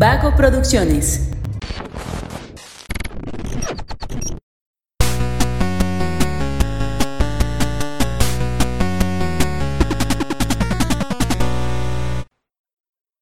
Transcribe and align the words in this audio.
Vago 0.00 0.34
Producciones. 0.34 1.28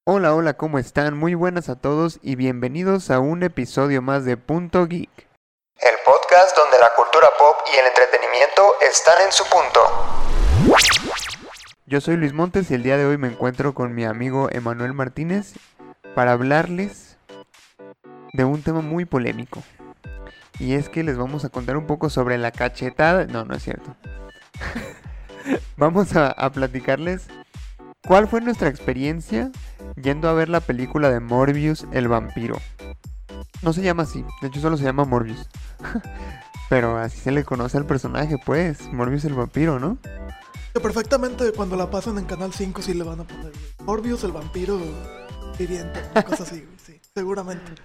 Hola, 0.05 0.37
hola, 0.37 0.55
¿cómo 0.55 0.79
están? 0.79 1.19
Muy 1.19 1.35
buenas 1.35 1.69
a 1.69 1.75
todos 1.81 2.21
y 2.23 2.37
bienvenidos 2.37 3.11
a 3.11 3.19
un 3.19 3.43
episodio 3.43 4.01
más 4.01 4.25
de 4.25 4.37
Punto 4.37 4.87
Geek. 4.87 5.11
El 5.81 5.95
podcast 6.05 6.57
donde 6.57 6.79
la 6.79 6.91
cultura 6.95 7.27
pop 7.41 7.57
y 7.75 7.77
el 7.77 7.87
entretenimiento 7.87 8.75
están 8.89 9.21
en 9.27 9.33
su 9.33 9.43
punto. 9.47 9.81
Yo 11.87 12.01
soy 12.01 12.17
Luis 12.17 12.33
Montes 12.33 12.71
y 12.71 12.75
el 12.75 12.85
día 12.85 12.97
de 12.97 13.05
hoy 13.05 13.19
me 13.19 13.27
encuentro 13.27 13.75
con 13.75 13.97
mi 13.97 14.05
amigo 14.05 14.49
Emanuel 14.53 14.95
Martínez 14.95 15.55
para 16.19 16.33
hablarles 16.33 17.17
de 18.33 18.45
un 18.45 18.61
tema 18.63 18.81
muy 18.81 19.05
polémico. 19.05 19.63
Y 20.59 20.73
es 20.73 20.89
que 20.89 21.05
les 21.05 21.17
vamos 21.17 21.45
a 21.45 21.49
contar 21.49 21.77
un 21.77 21.87
poco 21.87 22.11
sobre 22.11 22.39
la 22.39 22.51
cachetada. 22.51 23.27
No, 23.27 23.45
no 23.45 23.55
es 23.55 23.63
cierto. 23.63 23.95
vamos 25.77 26.17
a, 26.17 26.51
platicarles 26.51 27.29
cuál 28.05 28.27
fue 28.27 28.41
nuestra 28.41 28.69
experiencia 28.69 29.53
yendo 29.95 30.29
a 30.29 30.33
ver 30.33 30.49
la 30.49 30.59
película 30.59 31.09
de 31.09 31.21
Morbius 31.21 31.87
el 31.93 32.09
vampiro. 32.09 32.57
No 33.63 33.73
se 33.73 33.83
llama 33.83 34.03
así, 34.03 34.25
de 34.43 34.49
hecho 34.49 34.61
solo 34.61 34.77
se 34.77 34.83
llama 34.83 35.05
Morbius. 35.05 35.49
Pero 36.69 36.99
así 36.99 37.21
se 37.21 37.31
le 37.31 37.45
conoce 37.45 37.79
al 37.79 37.87
personaje, 37.87 38.39
pues, 38.45 38.93
Morbius 38.93 39.25
el 39.25 39.35
vampiro, 39.35 39.79
¿no? 39.79 39.99
Perfectamente 40.83 41.53
cuando 41.53 41.77
la 41.77 41.89
pasan 41.89 42.19
en 42.19 42.25
Canal 42.25 42.53
5 42.53 42.83
sí 42.83 42.95
le 42.95 43.05
van 43.05 43.21
a 43.21 43.25
poner 43.25 43.53
Morbius 43.85 44.25
el 44.25 44.33
vampiro 44.33 44.81
viviente, 45.59 46.01
una 46.13 46.23
cosa 46.25 46.43
así, 46.43 46.57
güey, 46.63 46.79
sí, 46.85 47.01
seguramente. 47.15 47.63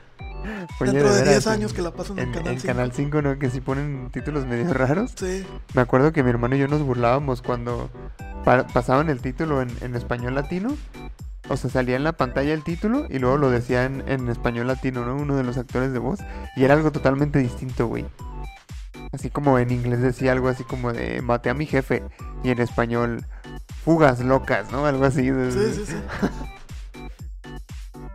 Oye, 0.82 0.92
Dentro 0.92 1.14
de 1.14 1.20
veras, 1.22 1.44
10 1.46 1.48
años 1.48 1.74
que 1.74 1.82
la 1.82 1.92
pasan 1.92 2.20
en, 2.20 2.28
En, 2.28 2.34
Canal 2.34 2.54
en 2.54 2.60
5. 2.60 2.68
Canal 2.74 2.92
5, 2.92 3.22
¿no? 3.22 3.40
Que 3.40 3.50
sí 3.50 3.62
ponen 3.62 4.10
títulos 4.12 4.46
medio 4.46 4.74
raros. 4.74 5.14
Sí, 5.18 5.46
Me 5.74 5.82
acuerdo 5.82 6.12
que 6.12 6.22
mi 6.24 6.30
hermano 6.30 6.56
y 6.56 6.60
yo 6.60 6.68
nos 6.68 6.82
burlábamos 6.82 7.42
cuando 7.42 7.90
pa- 8.44 8.68
pasaban 8.68 9.10
el 9.10 9.22
título 9.22 9.62
en, 9.62 9.70
en 9.82 9.96
español 9.96 10.36
latino. 10.36 10.76
O 11.50 11.58
sea, 11.58 11.70
salía 11.70 11.96
en 11.98 12.04
la 12.06 12.14
pantalla 12.14 12.54
el 12.54 12.64
título 12.64 13.06
y 13.10 13.20
luego 13.20 13.38
lo 13.38 13.50
decía 13.52 13.84
en, 13.86 14.04
en 14.08 14.30
español 14.30 14.68
latino, 14.68 15.06
¿no? 15.06 15.16
Uno 15.16 15.36
de 15.36 15.44
los 15.44 15.58
actores 15.58 15.92
de 15.94 16.00
voz. 16.00 16.20
Y 16.56 16.64
era 16.64 16.74
algo 16.74 16.92
totalmente 16.92 17.40
distinto, 17.40 17.88
güey. 17.88 18.06
Así 19.12 19.30
como 19.30 19.60
en 19.60 19.70
inglés 19.72 20.02
decía 20.02 20.32
algo 20.32 20.48
así 20.50 20.64
como 20.64 20.92
de 20.94 21.22
maté 21.22 21.50
a 21.50 21.54
mi 21.54 21.66
jefe. 21.66 22.02
Y 22.44 22.50
en 22.50 22.60
español, 22.60 23.26
fugas 23.86 24.20
locas, 24.22 24.72
¿no? 24.72 24.86
Algo 24.86 25.06
así. 25.06 25.30
de- 25.30 25.52
sí, 25.52 25.86
sí, 25.86 25.92
sí. 25.92 25.96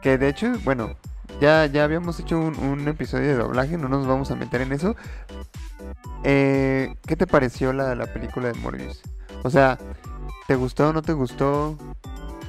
Que 0.02 0.18
de 0.18 0.28
hecho, 0.28 0.52
bueno, 0.64 0.96
ya, 1.40 1.66
ya 1.66 1.84
habíamos 1.84 2.18
hecho 2.20 2.38
un, 2.38 2.88
episodio 2.88 3.28
de 3.28 3.36
doblaje, 3.36 3.78
no 3.78 3.88
nos 3.88 4.06
vamos 4.06 4.30
a 4.30 4.36
meter 4.36 4.60
en 4.60 4.72
eso. 4.72 4.96
Eh, 6.24 6.94
¿Qué 7.06 7.16
te 7.16 7.26
pareció 7.26 7.72
la, 7.72 7.94
la 7.94 8.06
película 8.12 8.48
de 8.48 8.54
Morbius? 8.54 9.00
O 9.44 9.50
sea, 9.50 9.78
¿te 10.46 10.56
gustó 10.56 10.88
o 10.88 10.92
no 10.92 11.02
te 11.02 11.12
gustó? 11.12 11.76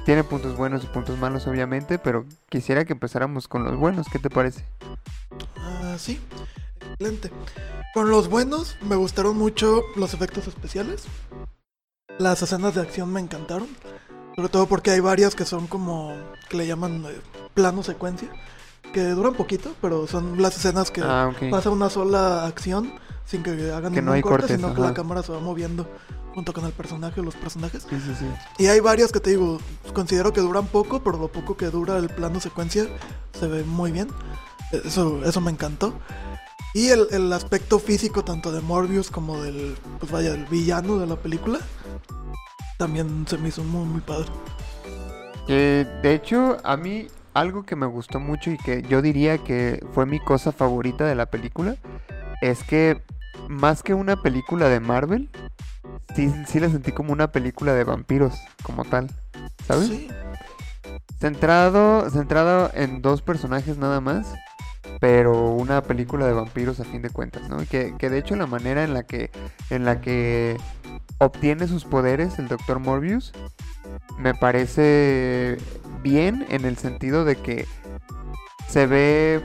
Tiene 0.04 0.24
puntos 0.24 0.56
buenos 0.56 0.82
y 0.82 0.86
puntos 0.86 1.18
malos, 1.18 1.46
obviamente, 1.46 1.98
pero 1.98 2.24
quisiera 2.48 2.84
que 2.84 2.94
empezáramos 2.94 3.46
con 3.48 3.64
los 3.64 3.76
buenos. 3.76 4.08
¿Qué 4.10 4.18
te 4.18 4.30
parece? 4.30 4.64
Ah, 5.56 5.96
sí, 5.98 6.20
excelente. 6.80 7.30
Con 7.94 8.10
los 8.10 8.28
buenos 8.28 8.76
me 8.82 8.96
gustaron 8.96 9.36
mucho 9.36 9.82
los 9.96 10.14
efectos 10.14 10.46
especiales. 10.48 11.04
Las 12.18 12.42
escenas 12.42 12.74
de 12.74 12.80
acción 12.80 13.12
me 13.12 13.20
encantaron. 13.20 13.68
Sobre 14.36 14.48
todo 14.48 14.66
porque 14.66 14.90
hay 14.90 15.00
varias 15.00 15.34
que 15.34 15.44
son 15.44 15.66
como, 15.66 16.14
que 16.48 16.56
le 16.56 16.66
llaman 16.66 17.04
eh, 17.06 17.20
plano 17.54 17.82
secuencia. 17.82 18.28
Que 18.92 19.04
duran 19.10 19.34
poquito, 19.34 19.72
pero 19.80 20.06
son 20.06 20.40
las 20.42 20.56
escenas 20.56 20.90
que 20.90 21.00
Ah, 21.02 21.30
ok. 21.32 21.50
pasa 21.50 21.70
una 21.70 21.90
sola 21.90 22.46
acción 22.46 22.92
sin 23.24 23.42
que 23.42 23.50
hagan 23.72 23.92
Que 23.92 24.02
no 24.02 24.12
ningún 24.12 24.14
hay 24.14 24.22
corte, 24.22 24.38
cortes, 24.42 24.56
sino 24.56 24.68
que 24.74 24.80
ajá. 24.80 24.90
la 24.90 24.94
cámara 24.94 25.22
se 25.22 25.30
va 25.32 25.38
moviendo 25.38 25.86
junto 26.34 26.52
con 26.52 26.64
el 26.64 26.72
personaje 26.72 27.20
o 27.20 27.24
los 27.24 27.34
personajes. 27.36 27.86
Sí, 27.88 27.96
sí, 28.04 28.14
sí. 28.18 28.24
Y 28.58 28.66
hay 28.66 28.80
varias 28.80 29.12
que 29.12 29.20
te 29.20 29.30
digo, 29.30 29.58
considero 29.94 30.32
que 30.32 30.40
duran 30.40 30.66
poco, 30.66 31.02
pero 31.04 31.18
lo 31.18 31.28
poco 31.28 31.56
que 31.56 31.66
dura 31.66 31.98
el 31.98 32.08
plano 32.08 32.40
secuencia 32.40 32.86
se 33.38 33.46
ve 33.46 33.62
muy 33.64 33.92
bien. 33.92 34.08
Eso, 34.72 35.20
eso 35.24 35.40
me 35.40 35.50
encantó. 35.52 35.92
Y 36.74 36.88
el, 36.88 37.06
el 37.10 37.32
aspecto 37.32 37.78
físico 37.80 38.24
tanto 38.24 38.50
de 38.52 38.60
Morbius 38.60 39.10
como 39.10 39.40
del, 39.42 39.76
pues 39.98 40.10
vaya, 40.10 40.32
el 40.34 40.46
villano 40.46 40.98
de 40.98 41.06
la 41.06 41.16
película, 41.16 41.58
también 42.80 43.26
se 43.28 43.36
me 43.36 43.48
hizo 43.48 43.62
muy, 43.62 43.84
muy 43.84 44.00
padre. 44.00 44.30
Eh, 45.48 45.86
de 46.02 46.14
hecho, 46.14 46.56
a 46.64 46.78
mí 46.78 47.08
algo 47.34 47.64
que 47.64 47.76
me 47.76 47.84
gustó 47.84 48.20
mucho 48.20 48.50
y 48.50 48.56
que 48.56 48.80
yo 48.80 49.02
diría 49.02 49.36
que 49.36 49.84
fue 49.92 50.06
mi 50.06 50.18
cosa 50.18 50.50
favorita 50.50 51.04
de 51.04 51.14
la 51.14 51.26
película 51.26 51.76
es 52.40 52.64
que 52.64 53.02
más 53.48 53.82
que 53.82 53.92
una 53.92 54.22
película 54.22 54.70
de 54.70 54.80
Marvel, 54.80 55.28
sí, 56.16 56.32
sí 56.48 56.58
la 56.58 56.70
sentí 56.70 56.90
como 56.92 57.12
una 57.12 57.30
película 57.32 57.74
de 57.74 57.84
vampiros, 57.84 58.34
como 58.62 58.86
tal, 58.86 59.10
¿sabes? 59.66 59.88
Sí, 59.88 60.08
Centrado, 61.20 62.08
centrado 62.08 62.70
en 62.72 63.02
dos 63.02 63.20
personajes 63.20 63.76
nada 63.76 64.00
más, 64.00 64.32
pero 65.00 65.50
una 65.50 65.82
película 65.82 66.26
de 66.26 66.32
vampiros 66.32 66.80
a 66.80 66.84
fin 66.84 67.02
de 67.02 67.10
cuentas, 67.10 67.46
¿no? 67.50 67.58
Que, 67.58 67.94
que 67.98 68.08
de 68.08 68.18
hecho 68.18 68.36
la 68.36 68.46
manera 68.46 68.84
en 68.84 68.94
la 68.94 69.02
que, 69.02 69.30
en 69.68 69.84
la 69.84 70.00
que 70.00 70.56
obtiene 71.20 71.68
sus 71.68 71.84
poderes 71.84 72.38
el 72.38 72.48
Dr. 72.48 72.78
Morbius 72.80 73.32
me 74.18 74.34
parece 74.34 75.58
bien 76.02 76.46
en 76.50 76.64
el 76.64 76.76
sentido 76.76 77.24
de 77.24 77.36
que 77.36 77.66
se 78.68 78.86
ve 78.86 79.42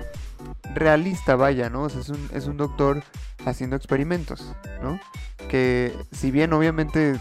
realista, 0.73 1.35
vaya, 1.35 1.69
¿no? 1.69 1.83
O 1.83 1.89
sea, 1.89 2.01
es 2.01 2.09
un, 2.09 2.29
es 2.33 2.45
un 2.47 2.57
doctor 2.57 3.03
haciendo 3.45 3.75
experimentos, 3.75 4.53
¿no? 4.81 4.99
Que 5.49 5.93
si 6.11 6.31
bien 6.31 6.53
obviamente 6.53 7.19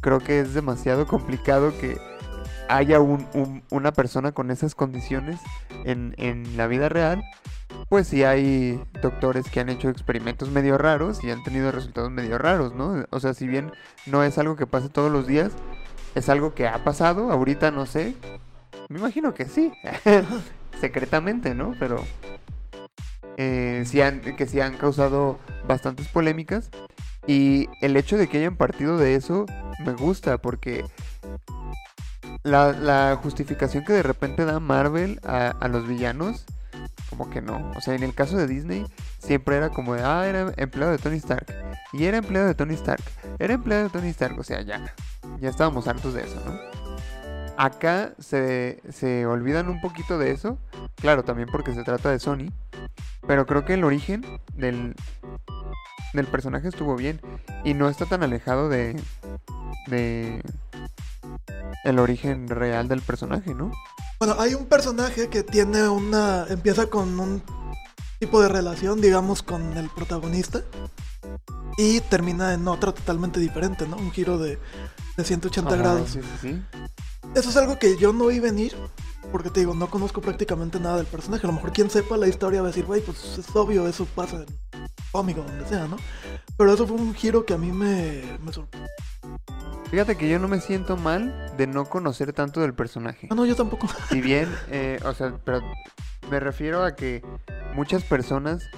creo 0.00 0.18
que 0.20 0.40
es 0.40 0.54
demasiado 0.54 1.06
complicado 1.06 1.72
que 1.78 1.98
haya 2.68 3.00
un- 3.00 3.26
un- 3.34 3.62
una 3.70 3.92
persona 3.92 4.32
con 4.32 4.50
esas 4.50 4.74
condiciones 4.74 5.40
en, 5.84 6.14
en 6.18 6.56
la 6.56 6.66
vida 6.66 6.88
real, 6.88 7.22
pues 7.88 8.08
sí 8.08 8.24
hay 8.24 8.82
doctores 9.00 9.48
que 9.48 9.60
han 9.60 9.68
hecho 9.68 9.88
experimentos 9.88 10.50
medio 10.50 10.76
raros 10.76 11.22
y 11.22 11.30
han 11.30 11.42
tenido 11.42 11.70
resultados 11.70 12.10
medio 12.10 12.38
raros, 12.38 12.74
¿no? 12.74 13.04
O 13.10 13.20
sea, 13.20 13.34
si 13.34 13.46
bien 13.46 13.72
no 14.06 14.24
es 14.24 14.38
algo 14.38 14.56
que 14.56 14.66
pase 14.66 14.88
todos 14.88 15.10
los 15.10 15.26
días, 15.26 15.52
es 16.14 16.28
algo 16.28 16.54
que 16.54 16.66
ha 16.66 16.82
pasado, 16.82 17.30
ahorita 17.30 17.70
no 17.70 17.86
sé, 17.86 18.16
me 18.88 18.98
imagino 18.98 19.34
que 19.34 19.46
sí, 19.46 19.72
secretamente, 20.80 21.54
¿no? 21.54 21.74
Pero 21.78 22.04
eh, 23.36 23.84
sí 23.86 24.00
han, 24.00 24.20
que 24.20 24.46
sí 24.46 24.60
han 24.60 24.76
causado 24.76 25.38
bastantes 25.68 26.08
polémicas 26.08 26.70
y 27.26 27.68
el 27.82 27.96
hecho 27.96 28.16
de 28.16 28.28
que 28.28 28.38
hayan 28.38 28.56
partido 28.56 28.98
de 28.98 29.14
eso 29.14 29.46
me 29.84 29.92
gusta 29.92 30.38
porque 30.38 30.84
la, 32.42 32.72
la 32.72 33.18
justificación 33.22 33.84
que 33.84 33.92
de 33.92 34.02
repente 34.02 34.44
da 34.44 34.60
Marvel 34.60 35.20
a, 35.24 35.48
a 35.48 35.68
los 35.68 35.86
villanos, 35.86 36.46
como 37.10 37.30
que 37.30 37.40
no. 37.40 37.72
O 37.76 37.80
sea, 37.80 37.94
en 37.94 38.02
el 38.02 38.14
caso 38.14 38.36
de 38.36 38.46
Disney, 38.46 38.86
siempre 39.18 39.56
era 39.56 39.70
como 39.70 39.94
de, 39.94 40.02
ah, 40.02 40.26
era 40.26 40.52
empleado 40.56 40.92
de 40.92 40.98
Tony 40.98 41.16
Stark. 41.16 41.46
Y 41.92 42.04
era 42.04 42.18
empleado 42.18 42.46
de 42.46 42.54
Tony 42.54 42.74
Stark. 42.74 43.02
Era 43.38 43.54
empleado 43.54 43.84
de 43.84 43.90
Tony 43.90 44.08
Stark. 44.08 44.38
O 44.38 44.44
sea, 44.44 44.62
ya. 44.62 44.94
Ya 45.40 45.48
estábamos 45.48 45.88
hartos 45.88 46.14
de 46.14 46.24
eso, 46.24 46.40
¿no? 46.44 46.58
Acá 47.56 48.12
se, 48.18 48.82
se 48.90 49.26
olvidan 49.26 49.68
un 49.68 49.80
poquito 49.80 50.18
de 50.18 50.30
eso. 50.30 50.58
Claro, 50.96 51.24
también 51.24 51.48
porque 51.50 51.74
se 51.74 51.84
trata 51.84 52.10
de 52.10 52.18
Sony. 52.18 52.52
Pero 53.26 53.46
creo 53.46 53.64
que 53.64 53.74
el 53.74 53.84
origen 53.84 54.24
del, 54.54 54.94
del 56.12 56.26
personaje 56.26 56.68
estuvo 56.68 56.96
bien. 56.96 57.20
Y 57.64 57.74
no 57.74 57.88
está 57.88 58.06
tan 58.06 58.22
alejado 58.22 58.68
de. 58.68 59.00
de. 59.86 60.42
el 61.84 61.98
origen 61.98 62.48
real 62.48 62.88
del 62.88 63.00
personaje, 63.00 63.54
¿no? 63.54 63.72
Bueno, 64.18 64.36
hay 64.38 64.54
un 64.54 64.66
personaje 64.66 65.28
que 65.28 65.42
tiene 65.42 65.88
una. 65.88 66.46
empieza 66.48 66.86
con 66.86 67.18
un 67.20 67.42
tipo 68.18 68.40
de 68.40 68.48
relación, 68.48 69.00
digamos, 69.00 69.42
con 69.42 69.76
el 69.76 69.90
protagonista. 69.90 70.62
Y 71.78 72.00
termina 72.00 72.54
en 72.54 72.66
otra 72.68 72.92
totalmente 72.92 73.38
diferente, 73.38 73.86
¿no? 73.86 73.96
Un 73.96 74.10
giro 74.10 74.38
de, 74.38 74.58
de 75.16 75.24
180 75.24 75.68
Ajá, 75.68 75.76
grados. 75.76 76.10
Sí, 76.10 76.20
sí, 76.22 76.28
sí. 76.40 76.62
Eso 77.34 77.50
es 77.50 77.56
algo 77.58 77.78
que 77.78 77.98
yo 77.98 78.14
no 78.14 78.26
vi 78.26 78.40
venir. 78.40 78.74
Porque 79.30 79.50
te 79.50 79.60
digo, 79.60 79.74
no 79.74 79.90
conozco 79.90 80.20
prácticamente 80.20 80.80
nada 80.80 80.96
del 80.96 81.06
personaje. 81.06 81.46
A 81.46 81.48
lo 81.48 81.54
mejor 81.54 81.72
quien 81.72 81.90
sepa 81.90 82.16
la 82.16 82.28
historia 82.28 82.62
va 82.62 82.68
a 82.68 82.70
decir, 82.70 82.86
güey, 82.86 83.02
pues 83.02 83.36
es 83.36 83.54
obvio, 83.54 83.86
eso 83.88 84.06
pasa 84.06 84.36
en 84.36 84.46
cómic 85.12 85.38
o 85.38 85.42
donde 85.42 85.68
sea, 85.68 85.86
¿no? 85.88 85.96
Pero 86.56 86.72
eso 86.72 86.86
fue 86.86 86.96
un 86.96 87.12
giro 87.12 87.44
que 87.44 87.52
a 87.52 87.58
mí 87.58 87.72
me, 87.72 88.22
me 88.42 88.52
sorprendió. 88.52 88.88
Fíjate 89.90 90.16
que 90.16 90.28
yo 90.28 90.38
no 90.38 90.48
me 90.48 90.60
siento 90.60 90.96
mal 90.96 91.54
de 91.56 91.66
no 91.66 91.84
conocer 91.84 92.32
tanto 92.32 92.60
del 92.60 92.74
personaje. 92.74 93.28
Ah, 93.30 93.34
no, 93.34 93.46
yo 93.46 93.54
tampoco. 93.54 93.88
Si 94.08 94.20
bien, 94.20 94.48
eh, 94.70 94.98
o 95.04 95.14
sea, 95.14 95.38
pero 95.44 95.60
me 96.30 96.40
refiero 96.40 96.84
a 96.84 96.96
que 96.96 97.22
muchas 97.74 98.02
personas 98.04 98.68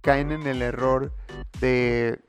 caen 0.00 0.32
en 0.32 0.46
el 0.46 0.62
error 0.62 1.14
de 1.60 2.20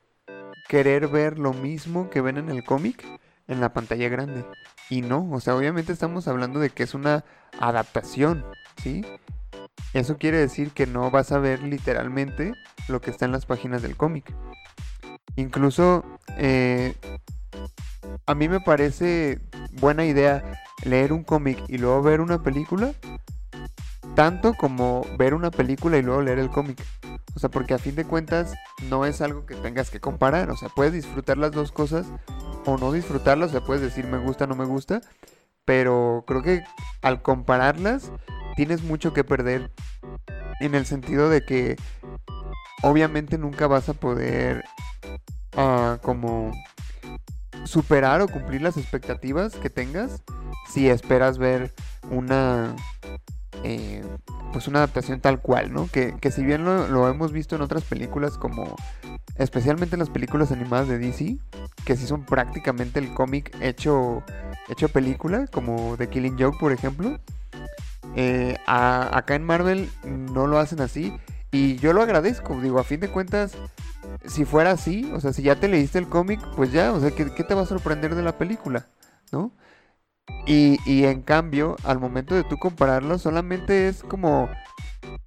querer 0.67 1.07
ver 1.07 1.39
lo 1.39 1.53
mismo 1.53 2.09
que 2.09 2.21
ven 2.21 2.37
en 2.37 2.49
el 2.49 2.63
cómic 2.63 3.03
en 3.47 3.59
la 3.59 3.73
pantalla 3.73 4.09
grande. 4.09 4.45
Y 4.89 5.01
no, 5.01 5.29
o 5.31 5.39
sea, 5.39 5.55
obviamente 5.55 5.91
estamos 5.91 6.27
hablando 6.27 6.59
de 6.59 6.69
que 6.69 6.83
es 6.83 6.93
una 6.93 7.25
adaptación. 7.59 8.45
¿sí? 8.81 9.03
Eso 9.93 10.17
quiere 10.17 10.37
decir 10.37 10.71
que 10.71 10.85
no 10.85 11.09
vas 11.09 11.31
a 11.31 11.39
ver 11.39 11.63
literalmente 11.63 12.53
lo 12.87 13.01
que 13.01 13.11
está 13.11 13.25
en 13.25 13.31
las 13.31 13.45
páginas 13.45 13.81
del 13.81 13.97
cómic. 13.97 14.33
Incluso 15.35 16.05
eh, 16.37 16.95
a 18.25 18.35
mí 18.35 18.47
me 18.49 18.59
parece 18.59 19.39
buena 19.73 20.05
idea 20.05 20.43
leer 20.83 21.13
un 21.13 21.23
cómic 21.23 21.63
y 21.67 21.77
luego 21.77 22.01
ver 22.01 22.21
una 22.21 22.41
película, 22.41 22.93
tanto 24.15 24.53
como 24.53 25.05
ver 25.17 25.33
una 25.33 25.51
película 25.51 25.97
y 25.97 26.01
luego 26.01 26.21
leer 26.21 26.39
el 26.39 26.49
cómic. 26.49 26.83
O 27.35 27.39
sea, 27.39 27.49
porque 27.49 27.73
a 27.73 27.79
fin 27.79 27.95
de 27.95 28.05
cuentas 28.05 28.53
no 28.89 29.05
es 29.05 29.21
algo 29.21 29.45
que 29.45 29.55
tengas 29.55 29.89
que 29.89 29.99
comparar. 29.99 30.51
O 30.51 30.57
sea, 30.57 30.69
puedes 30.69 30.93
disfrutar 30.93 31.37
las 31.37 31.51
dos 31.51 31.71
cosas 31.71 32.05
o 32.65 32.77
no 32.77 32.91
disfrutarlas. 32.91 33.49
O 33.49 33.51
sea, 33.53 33.61
puedes 33.61 33.81
decir 33.81 34.05
me 34.05 34.19
gusta, 34.19 34.45
no 34.45 34.55
me 34.55 34.65
gusta. 34.65 35.01
Pero 35.65 36.23
creo 36.27 36.43
que 36.43 36.63
al 37.01 37.21
compararlas 37.21 38.11
tienes 38.55 38.83
mucho 38.83 39.13
que 39.13 39.23
perder. 39.23 39.71
En 40.59 40.75
el 40.75 40.85
sentido 40.85 41.29
de 41.29 41.43
que 41.43 41.75
obviamente 42.83 43.37
nunca 43.37 43.67
vas 43.67 43.89
a 43.89 43.93
poder 43.93 44.63
uh, 45.57 45.97
como 46.01 46.51
superar 47.63 48.21
o 48.21 48.27
cumplir 48.27 48.61
las 48.61 48.77
expectativas 48.77 49.55
que 49.55 49.69
tengas 49.69 50.21
si 50.69 50.89
esperas 50.89 51.37
ver 51.37 51.71
una 52.09 52.75
eh, 53.63 54.03
pues 54.51 54.67
una 54.67 54.79
adaptación 54.79 55.19
tal 55.19 55.39
cual, 55.39 55.73
¿no? 55.73 55.87
Que, 55.87 56.15
que 56.19 56.31
si 56.31 56.43
bien 56.43 56.65
lo, 56.65 56.87
lo, 56.87 57.07
hemos 57.09 57.31
visto 57.31 57.55
en 57.55 57.61
otras 57.61 57.83
películas 57.83 58.37
como 58.37 58.75
especialmente 59.37 59.95
en 59.95 59.99
las 59.99 60.09
películas 60.09 60.51
animadas 60.51 60.87
de 60.87 60.99
DC, 60.99 61.37
que 61.85 61.95
sí 61.95 62.05
son 62.05 62.25
prácticamente 62.25 62.99
el 62.99 63.13
cómic 63.13 63.55
hecho, 63.61 64.23
hecho 64.69 64.89
película, 64.89 65.47
como 65.47 65.95
The 65.97 66.09
Killing 66.09 66.37
Joke, 66.39 66.57
por 66.59 66.71
ejemplo. 66.71 67.19
Eh, 68.15 68.57
a, 68.67 69.17
acá 69.17 69.35
en 69.35 69.43
Marvel 69.43 69.89
no 70.03 70.47
lo 70.47 70.59
hacen 70.59 70.81
así. 70.81 71.13
Y 71.51 71.77
yo 71.77 71.93
lo 71.93 72.01
agradezco, 72.01 72.59
digo, 72.59 72.79
a 72.79 72.83
fin 72.83 72.99
de 72.99 73.09
cuentas, 73.09 73.55
si 74.25 74.45
fuera 74.45 74.71
así, 74.71 75.11
o 75.13 75.19
sea, 75.19 75.33
si 75.33 75.43
ya 75.43 75.59
te 75.59 75.67
leíste 75.67 75.99
el 75.99 76.09
cómic, 76.09 76.39
pues 76.55 76.71
ya, 76.71 76.91
o 76.93 76.99
sea, 76.99 77.11
¿qué, 77.11 77.33
¿qué, 77.33 77.43
te 77.43 77.53
va 77.53 77.61
a 77.61 77.65
sorprender 77.65 78.15
de 78.15 78.23
la 78.23 78.37
película? 78.37 78.87
¿No? 79.31 79.51
Y, 80.45 80.77
y 80.85 81.05
en 81.05 81.21
cambio, 81.21 81.75
al 81.83 81.99
momento 81.99 82.35
de 82.35 82.43
tú 82.43 82.57
compararlo, 82.57 83.17
solamente 83.17 83.87
es 83.87 84.03
como 84.03 84.49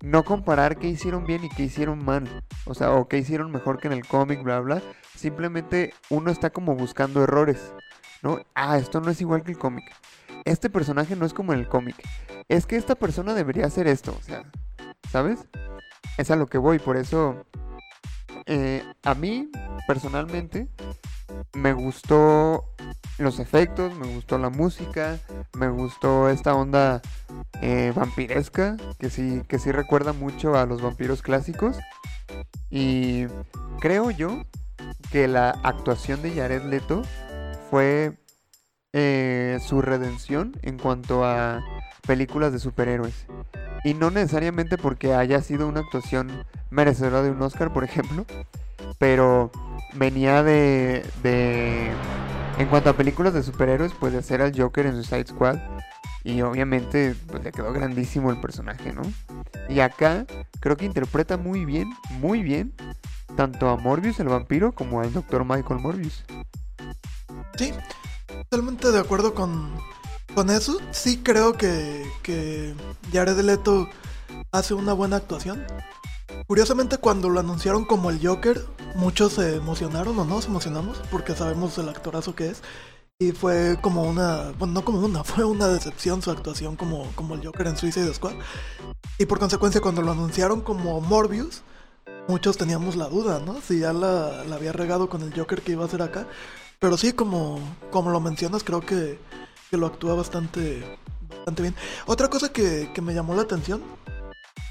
no 0.03 0.25
comparar 0.25 0.79
qué 0.79 0.89
hicieron 0.89 1.27
bien 1.27 1.45
y 1.45 1.49
qué 1.49 1.65
hicieron 1.65 2.05
mal. 2.05 2.45
O 2.65 2.75
sea, 2.75 2.93
o 2.93 3.09
qué 3.09 3.19
hicieron 3.19 3.51
mejor 3.51 3.79
que 3.79 3.89
en 3.89 3.93
el 3.93 4.07
cómic, 4.07 4.43
bla, 4.43 4.61
bla. 4.61 4.83
Simplemente 5.15 5.95
uno 6.11 6.31
está 6.31 6.51
como 6.51 6.75
buscando 6.75 7.23
errores. 7.23 7.73
¿No? 8.23 8.41
Ah, 8.55 8.79
esto 8.79 9.01
no 9.01 9.11
es 9.11 9.21
igual 9.21 9.43
que 9.43 9.53
el 9.53 9.59
cómic. 9.59 9.85
Este 10.45 10.71
personaje 10.71 11.17
no 11.17 11.27
es 11.27 11.35
como 11.35 11.53
en 11.53 11.61
el 11.61 11.69
cómic. 11.69 11.97
Es 12.49 12.67
que 12.67 12.77
esta 12.77 12.95
persona 12.95 13.35
debería 13.35 13.67
hacer 13.67 13.87
esto. 13.87 14.17
O 14.19 14.23
sea, 14.23 14.45
¿sabes? 15.11 15.47
Es 16.19 16.31
a 16.31 16.37
lo 16.37 16.47
que 16.47 16.59
voy. 16.59 16.79
Por 16.79 16.97
eso, 16.97 17.45
eh, 18.47 18.85
a 19.03 19.15
mí, 19.15 19.51
personalmente, 19.87 20.69
me 21.55 21.73
gustó 21.73 22.65
los 23.19 23.39
efectos, 23.39 23.95
me 23.97 24.07
gustó 24.07 24.39
la 24.39 24.51
música, 24.51 25.19
me 25.57 25.69
gustó 25.69 26.29
esta 26.29 26.55
onda 26.55 27.03
eh, 27.61 27.93
vampiresca, 27.95 28.77
que 28.99 29.11
sí, 29.11 29.43
que 29.49 29.59
sí 29.59 29.73
recuerda 29.73 30.13
mucho 30.13 30.57
a 30.57 30.67
los 30.67 30.81
vampiros 30.83 31.23
clásicos. 31.23 31.77
Y 32.71 33.27
creo 33.81 34.11
yo 34.11 34.45
que 35.11 35.29
la 35.29 35.51
actuación 35.63 36.23
de 36.23 36.33
Jared 36.33 36.65
Leto 36.65 37.03
fue 37.71 38.19
eh, 38.93 39.59
su 39.67 39.83
redención 39.83 40.57
en 40.63 40.79
cuanto 40.79 41.25
a 41.25 41.63
películas 42.07 42.53
de 42.53 42.59
superhéroes. 42.59 43.27
Y 43.87 43.95
no 43.95 44.11
necesariamente 44.11 44.79
porque 44.79 45.15
haya 45.15 45.41
sido 45.43 45.69
una 45.69 45.79
actuación 45.79 46.45
merecedora 46.71 47.23
de 47.23 47.31
un 47.31 47.41
Oscar, 47.41 47.73
por 47.73 47.85
ejemplo, 47.85 48.27
pero 48.99 49.53
venía 49.95 50.43
de, 50.43 51.09
de 51.23 51.93
en 52.59 52.67
cuanto 52.67 52.91
a 52.91 52.95
películas 52.95 53.33
de 53.33 53.45
superhéroes, 53.45 53.93
pues 54.01 54.13
de 54.13 54.19
hacer 54.19 54.43
al 54.43 54.61
Joker 54.61 54.87
en 54.87 54.95
Suicide 54.95 55.29
Squad. 55.29 55.59
Y 56.25 56.43
obviamente 56.43 57.15
pues, 57.29 57.45
le 57.45 57.53
quedó 57.53 57.73
grandísimo 57.73 58.33
el 58.33 58.41
personaje, 58.41 58.93
¿no? 58.93 59.03
Y 59.69 59.79
acá 59.79 60.27
creo 60.59 60.77
que 60.77 60.85
interpreta 60.85 61.37
muy 61.37 61.65
bien, 61.65 61.89
muy 62.19 62.43
bien, 62.43 62.73
tanto 63.37 63.69
a 63.69 63.77
Morbius 63.77 64.19
el 64.19 64.27
vampiro 64.27 64.73
como 64.73 65.01
al 65.01 65.13
Dr. 65.13 65.45
Michael 65.45 65.79
Morbius. 65.79 66.25
Sí, 67.57 67.73
totalmente 68.27 68.91
de 68.91 68.99
acuerdo 68.99 69.33
con, 69.33 69.71
con 70.37 70.51
eso. 70.51 70.79
Sí 70.91 71.23
creo 71.23 71.55
que, 71.55 72.07
que 72.23 72.75
Jared 73.11 73.41
Leto 73.41 73.89
hace 74.53 74.75
una 74.75 74.93
buena 74.93 75.17
actuación. 75.17 75.65
Curiosamente 76.47 76.99
cuando 76.99 77.31
lo 77.31 77.41
anunciaron 77.41 77.87
como 77.87 78.11
el 78.11 78.25
Joker, 78.25 78.63
muchos 78.97 79.33
se 79.33 79.57
emocionaron 79.57 80.19
o 80.19 80.25
no, 80.27 80.35
nos 80.35 80.47
emocionamos 80.47 80.99
porque 81.11 81.35
sabemos 81.35 81.79
el 81.79 81.89
actorazo 81.89 82.35
que 82.35 82.51
es. 82.51 82.63
Y 83.19 83.33
fue 83.33 83.79
como 83.81 84.03
una, 84.03 84.53
bueno, 84.59 84.75
no 84.75 84.85
como 84.85 85.01
una, 85.01 85.25
fue 85.25 85.45
una 85.45 85.69
decepción 85.69 86.21
su 86.21 86.31
actuación 86.31 86.77
como, 86.77 87.11
como 87.15 87.35
el 87.35 87.45
Joker 87.45 87.69
en 87.69 87.79
Suicide 87.79 88.13
Squad. 88.13 88.35
Y 89.19 89.25
por 89.25 89.39
consecuencia 89.39 89.81
cuando 89.81 90.03
lo 90.03 90.13
anunciaron 90.13 90.61
como 90.61 91.01
Morbius, 91.01 91.63
muchos 92.29 92.59
teníamos 92.59 92.95
la 92.95 93.09
duda, 93.09 93.41
¿no? 93.41 93.63
Si 93.63 93.79
ya 93.79 93.95
la, 93.95 94.45
la 94.45 94.57
había 94.57 94.73
regado 94.73 95.09
con 95.09 95.23
el 95.23 95.33
Joker 95.35 95.63
que 95.63 95.73
iba 95.73 95.85
a 95.85 95.87
hacer 95.87 96.03
acá. 96.03 96.29
Pero 96.79 96.99
sí, 96.99 97.15
como, 97.15 97.59
como 97.91 98.11
lo 98.11 98.21
mencionas, 98.21 98.63
creo 98.63 98.83
que, 98.83 99.19
que 99.71 99.77
lo 99.77 99.87
actúa 99.87 100.15
bastante, 100.15 100.83
bastante 101.29 101.63
bien. 101.63 101.75
Otra 102.07 102.29
cosa 102.29 102.51
que, 102.53 102.91
que 102.95 103.01
me 103.03 103.15
llamó 103.15 103.35
la 103.35 103.43
atención, 103.43 103.83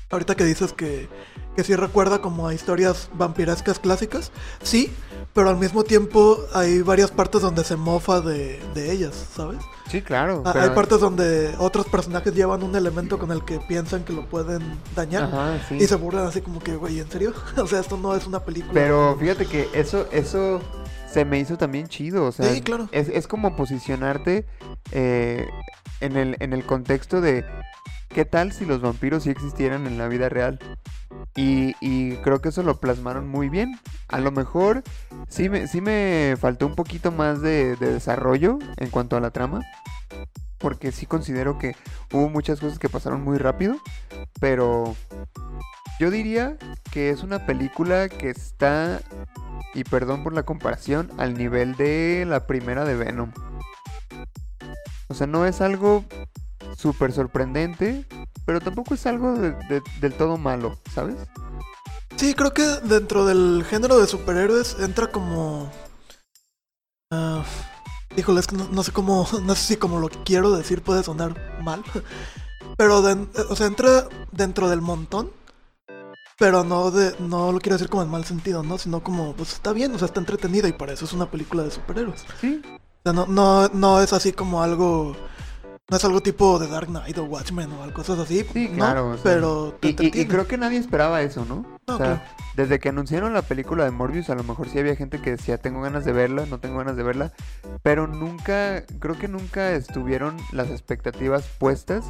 ahorita 0.09 0.36
que 0.36 0.44
dices 0.45 0.74
que 0.74 1.09
que 1.56 1.63
sí 1.63 1.74
recuerda 1.74 2.19
como 2.19 2.50
a 2.50 2.53
historias 2.53 3.07
vampirescas 3.13 3.80
clásicas, 3.80 4.30
sí, 4.62 4.92
pero 5.33 5.50
al 5.50 5.56
mismo 5.56 5.86
tiempo 5.86 6.38
hay 6.53 6.81
varias 6.81 7.12
partes 7.12 7.42
donde 7.42 7.63
se 7.63 7.77
mofa 7.77 8.19
de, 8.19 8.59
de 8.74 8.92
ellas, 8.92 9.15
¿sabes? 9.33 9.59
Sí, 9.89 10.01
claro. 10.01 10.44
A- 10.45 10.51
Hay 10.63 10.71
partes 10.71 11.00
donde 11.00 11.56
otros 11.57 11.86
personajes 11.86 12.36
llevan 12.36 12.62
un 12.62 12.75
elemento 12.75 13.18
con 13.18 13.31
el 13.31 13.45
que 13.45 13.62
piensan 13.62 14.03
que 14.03 14.12
lo 14.12 14.25
pueden 14.27 14.77
dañar 14.98 15.24
Ajá, 15.24 15.65
sí. 15.69 15.75
y 15.75 15.88
se 15.88 15.95
burlan 15.95 16.27
así 16.27 16.41
como 16.41 16.59
que, 16.59 16.75
güey, 16.75 17.00
¿en 17.00 17.09
serio? 17.09 17.31
o 17.57 17.68
sea, 17.68 17.80
esto 17.80 17.95
no 17.95 18.13
es 18.18 18.27
una 18.27 18.41
película. 18.41 18.74
Pero 18.74 19.15
fíjate 19.18 19.45
que 19.45 19.69
eso, 19.74 20.07
eso 20.12 20.59
se 21.15 21.23
me 21.23 21.39
hizo 21.39 21.57
también 21.57 21.88
chido. 21.88 22.25
O 22.25 22.31
sea, 22.33 22.53
Sí, 22.53 22.62
claro. 22.62 22.89
es, 22.91 23.07
es 23.07 23.25
como 23.25 23.56
posicionarte 23.56 24.45
eh, 24.91 25.48
en, 26.01 26.17
el, 26.17 26.36
en 26.41 26.51
el 26.51 26.65
contexto 26.65 27.22
de 27.22 27.45
qué 28.10 28.25
tal 28.25 28.51
si 28.51 28.65
los 28.65 28.81
vampiros 28.81 29.24
sí 29.24 29.29
existieran 29.29 29.88
en 29.88 29.98
la 29.98 30.10
vida 30.10 30.27
real. 30.27 30.60
Y, 31.38 31.74
y 31.79 32.17
creo 32.17 32.41
que 32.41 32.50
eso 32.50 32.63
lo 32.63 32.81
plasmaron 32.81 33.29
muy 33.29 33.48
bien. 33.48 33.79
A 34.10 34.19
lo 34.19 34.31
mejor 34.31 34.84
sí 35.29 35.48
me, 35.48 35.67
sí 35.67 35.79
me 35.79 36.36
faltó 36.38 36.65
un 36.67 36.75
poquito 36.75 37.13
más 37.13 37.41
de, 37.41 37.77
de 37.77 37.93
desarrollo 37.93 38.60
en 38.75 38.89
cuanto 38.89 39.15
a 39.15 39.22
la 39.22 39.31
trama. 39.31 39.62
Porque 40.57 40.91
sí 40.91 41.05
considero 41.05 41.57
que 41.57 41.75
hubo 42.12 42.29
muchas 42.29 42.59
cosas 42.59 42.79
que 42.79 42.89
pasaron 42.89 43.24
muy 43.24 43.38
rápido. 43.38 43.77
Pero 44.39 44.95
yo 46.00 46.12
diría 46.12 46.57
que 46.91 47.09
es 47.09 47.24
una 47.24 47.45
película 47.45 48.09
que 48.09 48.29
está, 48.29 49.01
y 49.74 49.83
perdón 49.83 50.24
por 50.24 50.33
la 50.33 50.43
comparación, 50.43 51.12
al 51.17 51.33
nivel 51.38 51.75
de 51.75 52.25
la 52.27 52.47
primera 52.47 52.85
de 52.85 52.95
Venom. 52.95 53.31
O 55.07 55.13
sea, 55.13 55.27
no 55.27 55.45
es 55.45 55.62
algo 55.62 56.03
súper 56.77 57.12
sorprendente, 57.12 58.05
pero 58.45 58.59
tampoco 58.59 58.93
es 58.95 59.05
algo 59.05 59.33
de- 59.33 59.51
de- 59.69 59.81
del 60.01 60.13
todo 60.13 60.38
malo, 60.38 60.77
¿sabes? 60.93 61.15
Sí, 62.15 62.33
creo 62.33 62.53
que 62.53 62.63
dentro 62.83 63.25
del 63.25 63.65
género 63.69 64.00
de 64.00 64.07
superhéroes 64.07 64.77
entra 64.79 65.07
como... 65.07 65.69
ah, 67.12 67.43
híjole, 68.17 68.39
es 68.39 68.48
que 68.48 68.55
no, 68.55 68.67
no 68.72 68.84
sé 68.84 68.91
cómo, 68.91 69.27
no 69.43 69.55
sé 69.55 69.63
si 69.74 69.77
como 69.77 70.00
lo 70.00 70.10
quiero 70.10 70.51
decir 70.51 70.81
puede 70.81 71.03
sonar 71.03 71.60
mal, 71.63 71.84
pero, 72.77 73.01
den- 73.01 73.29
o 73.50 73.55
sea, 73.55 73.67
entra 73.67 74.07
dentro 74.31 74.69
del 74.69 74.81
montón, 74.81 75.31
pero 76.38 76.63
no 76.63 76.91
de, 76.91 77.15
no 77.19 77.51
lo 77.51 77.60
quiero 77.60 77.75
decir 77.77 77.89
como 77.89 78.03
en 78.03 78.10
mal 78.10 78.25
sentido, 78.25 78.62
¿no? 78.63 78.77
Sino 78.77 79.01
como, 79.01 79.34
pues 79.34 79.53
está 79.53 79.72
bien, 79.72 79.93
o 79.95 79.98
sea, 79.98 80.07
está 80.07 80.19
entretenida 80.19 80.67
y 80.67 80.74
para 80.74 80.91
eso 80.93 81.05
es 81.05 81.13
una 81.13 81.31
película 81.31 81.63
de 81.63 81.72
superhéroes. 81.72 82.25
Sí, 82.41 82.62
O 82.65 83.01
sea, 83.03 83.13
no, 83.13 83.25
no, 83.27 83.69
no 83.69 84.01
es 84.01 84.12
así 84.13 84.34
como 84.34 84.62
algo... 84.62 85.15
No 85.88 85.98
es 85.98 86.04
algo 86.06 86.20
tipo 86.20 86.58
de 86.58 86.68
Dark 86.68 86.88
Knight 86.88 87.15
o 87.20 87.25
Watchmen 87.25 87.72
o 87.74 87.84
algo 87.84 87.94
cosas 87.94 88.18
así. 88.18 88.44
Sí, 88.51 88.70
¿no? 88.70 88.77
claro, 88.77 89.10
o 89.10 89.13
sea, 89.18 89.24
pero 89.24 89.77
te 89.80 89.89
Y, 89.89 89.92
y- 89.92 89.92
y 89.92 89.96
entretiene. 89.98 90.27
creo 90.30 90.48
que 90.48 90.58
nadie 90.58 90.80
esperaba 90.80 91.22
eso, 91.22 91.46
¿no? 91.46 91.58
No, 91.88 91.94
o 91.94 91.98
sea, 91.98 92.06
claro. 92.08 92.22
desde 92.56 92.80
que 92.80 92.89
anunciaron 92.89 93.36
la 93.36 93.44
película 93.44 93.84
de 93.84 93.92
Morbius, 93.92 94.32
a 94.32 94.36
lo 94.36 94.44
mejor 94.44 94.68
sí 94.68 94.80
había 94.80 94.96
gente 94.96 95.22
que 95.22 95.30
decía, 95.30 95.60
tengo 95.60 95.82
ganas 95.84 96.04
de 96.04 96.12
verla, 96.12 96.48
no 96.48 96.60
tengo 96.60 96.80
ganas 96.80 96.96
de 96.96 97.04
verla, 97.04 97.34
pero 97.84 98.08
nunca, 98.08 98.84
creo 99.00 99.15
que 99.20 99.27
nunca 99.27 99.74
estuvieron 99.74 100.38
las 100.51 100.70
expectativas 100.72 101.46
puestas 101.60 102.06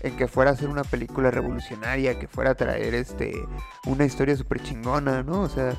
en 0.00 0.16
que 0.16 0.26
fuera 0.26 0.50
a 0.50 0.56
ser 0.56 0.68
una 0.68 0.82
película 0.82 1.30
revolucionaria, 1.30 2.18
que 2.18 2.26
fuera 2.26 2.50
a 2.50 2.54
traer 2.56 2.94
este 2.94 3.32
una 3.86 4.04
historia 4.06 4.36
súper 4.36 4.60
chingona, 4.60 5.22
¿no? 5.22 5.42
O 5.42 5.48
sea, 5.48 5.76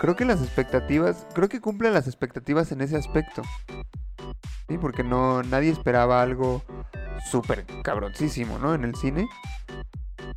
creo 0.00 0.16
que 0.16 0.24
las 0.24 0.40
expectativas, 0.42 1.24
creo 1.34 1.48
que 1.48 1.60
cumplen 1.60 1.94
las 1.94 2.08
expectativas 2.08 2.72
en 2.72 2.80
ese 2.80 2.96
aspecto. 2.96 3.42
Sí, 4.70 4.78
porque 4.78 5.02
no, 5.02 5.42
nadie 5.42 5.70
esperaba 5.70 6.22
algo 6.22 6.62
súper 7.28 7.66
cabroncísimo, 7.82 8.56
¿no? 8.60 8.72
En 8.72 8.84
el 8.84 8.94
cine. 8.94 9.28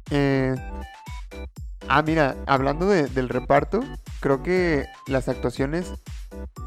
Eh, 0.09 0.55
ah, 1.87 2.01
mira, 2.01 2.35
hablando 2.47 2.87
de- 2.87 3.07
del 3.09 3.29
reparto, 3.29 3.81
creo 4.21 4.41
que 4.41 4.87
las 5.05 5.29
actuaciones 5.29 5.93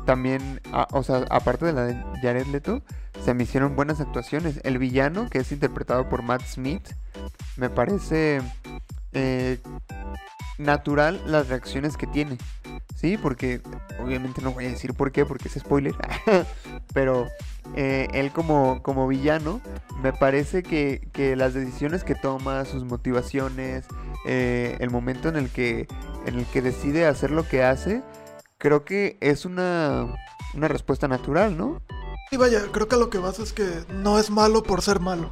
también, 0.05 0.61
ah, 0.73 0.87
o 0.93 1.03
sea, 1.03 1.25
aparte 1.29 1.65
de 1.67 1.73
la 1.73 1.83
de 1.87 1.95
Jared 2.23 2.47
Leto, 2.47 2.83
se 3.25 3.35
me 3.35 3.43
hicieron 3.43 3.75
buenas 3.75 4.01
actuaciones. 4.01 4.61
El 4.63 4.79
villano, 4.79 5.29
que 5.29 5.39
es 5.39 5.51
interpretado 5.51 6.09
por 6.09 6.23
Matt 6.23 6.43
Smith, 6.47 6.89
me 7.57 7.69
parece 7.69 8.43
eh, 9.13 9.59
natural 10.57 11.21
las 11.27 11.49
reacciones 11.49 11.97
que 11.97 12.07
tiene. 12.07 12.39
Sí, 12.95 13.19
porque 13.19 13.61
obviamente 14.03 14.41
no 14.41 14.53
voy 14.53 14.65
a 14.67 14.71
decir 14.71 14.95
por 14.95 15.13
qué, 15.13 15.27
porque 15.27 15.49
es 15.49 15.55
spoiler. 15.55 15.95
Pero 16.95 17.29
eh, 17.75 18.09
él 18.13 18.33
como, 18.33 18.83
como 18.83 19.09
villano, 19.09 19.61
me 20.03 20.13
parece 20.13 20.63
que, 20.63 21.09
que 21.13 21.37
las 21.37 21.55
decisiones 21.55 22.05
que 22.05 22.15
toma, 22.15 22.65
sus 22.65 22.85
motivaciones, 22.85 23.85
eh, 24.27 24.77
el 24.81 24.91
momento 24.91 25.29
en 25.29 25.37
el, 25.37 25.51
que, 25.51 25.87
en 26.27 26.39
el 26.39 26.47
que 26.47 26.63
decide 26.63 27.07
hacer 27.07 27.31
lo 27.31 27.47
que 27.49 27.63
hace, 27.63 28.03
creo 28.59 28.85
que 28.85 29.17
es 29.21 29.45
una, 29.45 30.07
una 30.55 30.69
respuesta 30.69 31.09
natural, 31.09 31.57
¿no? 31.57 31.81
Y 32.31 32.37
vaya, 32.37 32.63
creo 32.73 32.89
que 32.89 32.97
lo 32.97 33.09
que 33.09 33.19
vas 33.19 33.39
es 33.39 33.53
que 33.53 33.85
no 33.89 34.19
es 34.19 34.31
malo 34.31 34.63
por 34.63 34.83
ser 34.83 35.01
malo. 35.01 35.31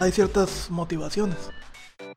Hay 0.00 0.12
ciertas 0.12 0.70
motivaciones. 0.70 1.38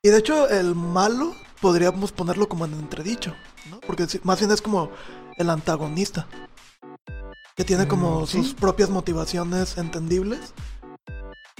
Y 0.03 0.09
de 0.09 0.17
hecho, 0.17 0.49
el 0.49 0.75
malo 0.75 1.33
podríamos 1.61 2.11
ponerlo 2.11 2.49
como 2.49 2.65
en 2.65 2.73
entredicho, 2.73 3.33
¿no? 3.69 3.79
Porque 3.79 4.07
más 4.23 4.39
bien 4.39 4.51
es 4.51 4.61
como 4.61 4.91
el 5.37 5.49
antagonista. 5.49 6.27
Que 7.55 7.65
tiene 7.65 7.87
como 7.87 8.21
Mm, 8.21 8.27
sí. 8.27 8.37
sus 8.43 8.53
propias 8.53 8.89
motivaciones 8.89 9.77
entendibles. 9.77 10.53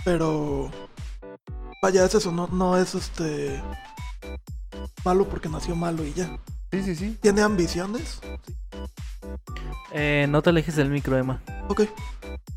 Pero. 0.05 0.71
Vaya, 1.83 2.05
es 2.05 2.13
eso, 2.15 2.31
no, 2.31 2.48
no 2.48 2.77
es 2.77 2.95
este. 2.95 3.62
Malo 5.03 5.27
porque 5.27 5.50
nació 5.50 5.75
malo 5.75 6.03
y 6.05 6.13
ya. 6.13 6.38
Sí, 6.71 6.83
sí, 6.83 6.95
sí. 6.95 7.17
¿Tiene 7.21 7.41
ambiciones? 7.41 8.19
Eh, 9.91 10.25
no 10.29 10.41
te 10.41 10.50
alejes 10.51 10.75
del 10.75 10.89
micro, 10.89 11.17
Emma. 11.17 11.41
Ok. 11.67 11.81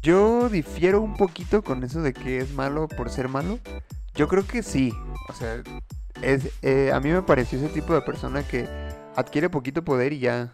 Yo 0.03 0.49
difiero 0.49 1.01
un 1.01 1.17
poquito 1.17 1.63
con 1.63 1.83
eso 1.83 2.01
de 2.03 2.13
que 2.13 2.39
es 2.39 2.53
malo 2.53 2.87
por 2.89 3.11
ser 3.11 3.29
malo. 3.29 3.59
Yo 4.15 4.29
creo 4.29 4.47
que 4.47 4.63
sí. 4.63 4.93
O 5.29 5.33
sea, 5.33 5.63
es, 6.23 6.51
eh, 6.63 6.93
a 6.93 7.01
mí 7.01 7.11
me 7.11 7.23
pareció 7.23 7.59
ese 7.59 7.69
tipo 7.71 7.95
de 7.95 8.03
persona 8.03 8.47
que 8.47 8.69
adquiere 9.17 9.49
poquito 9.51 9.83
poder 9.85 10.13
y 10.13 10.19
ya 10.21 10.53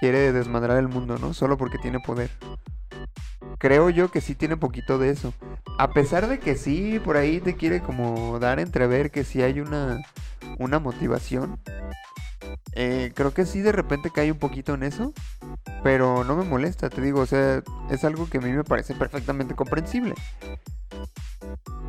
quiere 0.00 0.32
desmadrar 0.32 0.78
el 0.78 0.88
mundo, 0.88 1.18
¿no? 1.18 1.34
Solo 1.34 1.56
porque 1.56 1.78
tiene 1.78 2.00
poder. 2.00 2.30
Creo 3.58 3.90
yo 3.90 4.10
que 4.10 4.20
sí 4.20 4.34
tiene 4.34 4.56
poquito 4.56 4.98
de 4.98 5.10
eso. 5.10 5.34
A 5.78 5.92
pesar 5.92 6.28
de 6.28 6.38
que 6.38 6.56
sí, 6.56 6.98
por 6.98 7.16
ahí 7.16 7.40
te 7.40 7.56
quiere 7.56 7.80
como 7.80 8.38
dar 8.38 8.58
entrever 8.58 9.10
que 9.10 9.22
sí 9.22 9.42
hay 9.42 9.60
una, 9.60 10.00
una 10.58 10.78
motivación. 10.78 11.60
Eh, 12.72 13.12
creo 13.14 13.34
que 13.34 13.44
sí 13.44 13.60
de 13.60 13.72
repente 13.72 14.10
cae 14.10 14.32
un 14.32 14.38
poquito 14.38 14.74
en 14.74 14.82
eso. 14.82 15.12
Pero 15.82 16.24
no 16.24 16.36
me 16.36 16.44
molesta, 16.44 16.90
te 16.90 17.00
digo, 17.00 17.20
o 17.20 17.26
sea, 17.26 17.62
es 17.90 18.04
algo 18.04 18.28
que 18.28 18.38
a 18.38 18.40
mí 18.40 18.50
me 18.50 18.64
parece 18.64 18.94
perfectamente 18.94 19.54
comprensible. 19.54 20.14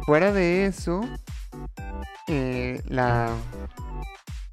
Fuera 0.05 0.31
de 0.31 0.65
eso, 0.65 1.01
eh, 2.27 2.81
la... 2.87 3.33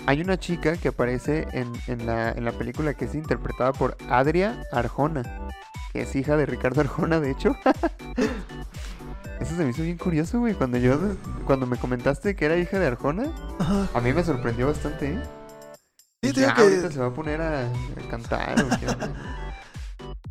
Hay 0.09 0.23
una 0.23 0.39
chica 0.39 0.75
que 0.79 0.89
aparece 0.89 1.47
en, 1.53 1.71
en 1.87 2.07
la, 2.07 2.31
en 2.33 2.47
la 2.47 2.53
película 2.53 2.95
que 2.95 3.05
es 3.05 3.15
interpretada 3.15 3.75
por 3.75 3.95
Adria 4.09 4.65
Arjona, 4.73 5.51
que 5.93 6.01
es 6.01 6.17
hija 6.17 6.35
de 6.39 6.47
Ricardo 6.47 6.81
Arjona, 6.81 7.21
de 7.21 7.31
hecho. 7.31 7.55
Eso 9.39 9.55
se 9.55 9.65
me 9.65 9.69
hizo 9.69 9.83
bien 9.83 9.99
curioso, 9.99 10.39
güey. 10.41 10.55
Cuando 10.55 10.79
yo, 10.79 10.99
cuando 11.45 11.67
me 11.67 11.77
comentaste 11.77 12.35
que 12.35 12.47
era 12.47 12.57
hija 12.57 12.79
de 12.79 12.87
Arjona, 12.87 13.31
Ajá. 13.59 13.87
a 13.93 14.01
mí 14.01 14.15
me 14.15 14.25
sorprendió 14.25 14.69
bastante, 14.69 15.13
¿eh? 15.13 15.23
Sí, 16.23 16.29
Dije, 16.29 16.41
digo 16.41 16.51
"Ah, 16.53 16.55
que- 16.57 16.63
ahorita 16.63 16.91
se 16.91 16.99
va 17.01 17.07
a 17.09 17.13
poner 17.15 17.41
a, 17.43 17.61
a 17.67 18.11
cantar 18.11 18.63
o 18.65 18.69
qué 18.81 18.89
onda?". 18.89 19.13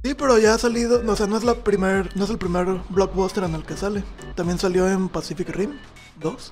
Sí, 0.04 0.16
pero 0.16 0.40
ya 0.40 0.56
ha 0.56 0.58
salido, 0.58 1.04
o 1.08 1.16
sea, 1.16 1.28
no 1.28 1.38
es 1.38 1.44
la 1.44 1.54
primer, 1.54 2.18
no 2.18 2.24
es 2.24 2.32
el 2.32 2.40
primer 2.40 2.66
blockbuster 2.90 3.44
en 3.44 3.54
el 3.54 3.64
que 3.64 3.78
sale. 3.78 4.04
También 4.36 4.58
salió 4.58 4.90
en 4.90 5.08
Pacific 5.08 5.50
Rim 5.50 5.74
2. 6.20 6.52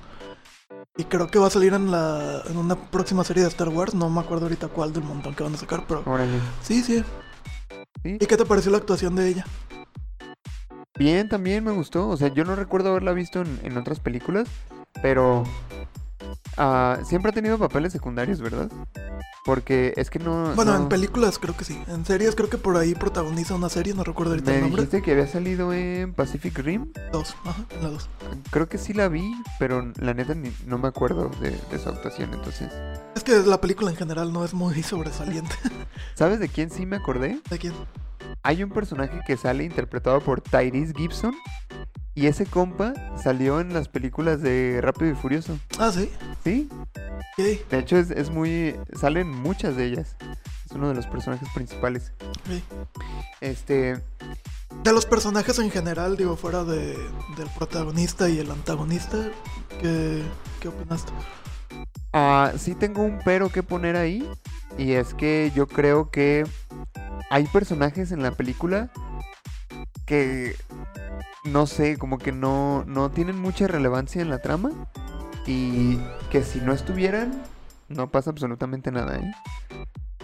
Y 0.98 1.04
creo 1.04 1.26
que 1.28 1.38
va 1.38 1.48
a 1.48 1.50
salir 1.50 1.74
en 1.74 1.90
la 1.90 2.42
en 2.48 2.56
una 2.56 2.74
próxima 2.76 3.22
serie 3.22 3.42
de 3.42 3.48
Star 3.50 3.68
Wars, 3.68 3.94
no 3.94 4.08
me 4.08 4.20
acuerdo 4.20 4.46
ahorita 4.46 4.68
cuál 4.68 4.92
del 4.92 5.04
montón 5.04 5.34
que 5.34 5.42
van 5.42 5.54
a 5.54 5.58
sacar, 5.58 5.84
pero 5.86 6.02
Órale. 6.06 6.38
sí, 6.62 6.82
sí. 6.82 7.04
Sí. 8.02 8.18
¿Y 8.20 8.26
qué 8.26 8.36
te 8.36 8.44
pareció 8.46 8.70
la 8.70 8.78
actuación 8.78 9.14
de 9.14 9.28
ella? 9.28 9.44
Bien, 10.98 11.28
también 11.28 11.64
me 11.64 11.72
gustó. 11.72 12.08
O 12.08 12.16
sea, 12.16 12.28
yo 12.28 12.44
no 12.44 12.56
recuerdo 12.56 12.90
haberla 12.90 13.12
visto 13.12 13.42
en, 13.42 13.60
en 13.62 13.76
otras 13.76 14.00
películas, 14.00 14.48
pero 15.02 15.44
ah, 16.56 16.98
siempre 17.04 17.30
ha 17.30 17.34
tenido 17.34 17.58
papeles 17.58 17.92
secundarios, 17.92 18.40
¿verdad? 18.40 18.70
Porque 19.46 19.94
es 19.96 20.10
que 20.10 20.18
no... 20.18 20.52
Bueno, 20.56 20.72
no- 20.74 20.82
en 20.82 20.88
películas 20.88 21.38
creo 21.38 21.56
que 21.56 21.64
sí. 21.64 21.80
En 21.86 22.04
series 22.04 22.34
creo 22.34 22.50
que 22.50 22.58
por 22.58 22.76
ahí 22.76 22.94
protagoniza 22.96 23.54
una 23.54 23.68
serie, 23.68 23.94
no 23.94 24.02
recuerdo 24.04 24.32
ahorita 24.32 24.50
Me 24.50 24.56
el 24.56 24.62
nombre. 24.64 24.82
dijiste 24.82 25.02
que 25.02 25.12
había 25.12 25.28
salido 25.28 25.72
en 25.72 26.12
Pacific 26.14 26.58
Rim. 26.58 26.92
Dos, 27.12 27.36
ajá, 27.44 27.64
en 27.70 27.82
la 27.84 27.90
dos. 27.90 28.08
Creo 28.50 28.68
que 28.68 28.76
sí 28.76 28.92
la 28.92 29.08
vi, 29.08 29.22
pero 29.60 29.92
la 30.00 30.12
neta 30.14 30.34
ni- 30.34 30.52
no 30.66 30.78
me 30.78 30.88
acuerdo 30.88 31.30
de, 31.40 31.52
de 31.52 31.78
su 31.78 31.88
actuación. 31.88 32.34
Entonces, 32.34 32.70
Es 33.14 33.22
que 33.22 33.38
la 33.38 33.60
película 33.60 33.90
en 33.90 33.96
general 33.96 34.32
no 34.32 34.44
es 34.44 34.52
muy 34.52 34.82
sobresaliente. 34.82 35.54
¿sabes 36.14 36.40
de 36.40 36.48
quién 36.48 36.68
sí 36.70 36.84
me 36.84 36.96
acordé? 36.96 37.40
¿De 37.48 37.58
quién? 37.58 37.72
Hay 38.42 38.64
un 38.64 38.70
personaje 38.70 39.20
que 39.26 39.36
sale 39.36 39.62
interpretado 39.62 40.20
por 40.20 40.40
Tyrese 40.40 40.92
Gibson. 40.96 41.34
Y 42.16 42.28
ese 42.28 42.46
compa 42.46 42.94
salió 43.22 43.60
en 43.60 43.74
las 43.74 43.88
películas 43.88 44.40
de 44.40 44.80
Rápido 44.82 45.10
y 45.10 45.14
Furioso. 45.14 45.58
Ah, 45.78 45.92
sí. 45.92 46.10
¿Sí? 46.42 46.66
Ok, 46.72 47.68
De 47.70 47.78
hecho, 47.78 47.98
es, 47.98 48.10
es 48.10 48.30
muy. 48.30 48.74
Salen 48.98 49.28
muchas 49.28 49.76
de 49.76 49.84
ellas. 49.84 50.16
Es 50.64 50.72
uno 50.72 50.88
de 50.88 50.94
los 50.94 51.06
personajes 51.06 51.46
principales. 51.54 52.12
ok. 52.22 52.62
Este. 53.42 54.00
De 54.82 54.92
los 54.92 55.04
personajes 55.04 55.58
en 55.58 55.70
general, 55.70 56.16
digo, 56.16 56.36
fuera 56.36 56.64
de, 56.64 56.96
del 57.36 57.48
protagonista 57.54 58.30
y 58.30 58.38
el 58.38 58.50
antagonista, 58.50 59.18
¿qué, 59.80 60.22
qué 60.60 60.68
opinaste? 60.68 61.12
ah, 62.14 62.52
sí 62.56 62.74
tengo 62.74 63.02
un 63.02 63.20
pero 63.26 63.50
que 63.50 63.62
poner 63.62 63.94
ahí. 63.94 64.26
Y 64.78 64.92
es 64.92 65.12
que 65.12 65.52
yo 65.54 65.66
creo 65.66 66.10
que 66.10 66.46
hay 67.28 67.44
personajes 67.44 68.10
en 68.10 68.22
la 68.22 68.30
película 68.30 68.90
que. 70.06 70.56
No 71.46 71.66
sé, 71.66 71.96
como 71.96 72.18
que 72.18 72.32
no, 72.32 72.84
no 72.86 73.10
tienen 73.10 73.38
mucha 73.38 73.66
relevancia 73.66 74.20
en 74.22 74.30
la 74.30 74.42
trama. 74.42 74.70
Y 75.46 75.98
que 76.30 76.42
si 76.42 76.60
no 76.60 76.72
estuvieran, 76.72 77.42
no 77.88 78.10
pasa 78.10 78.30
absolutamente 78.30 78.90
nada, 78.90 79.16
¿eh? 79.16 79.32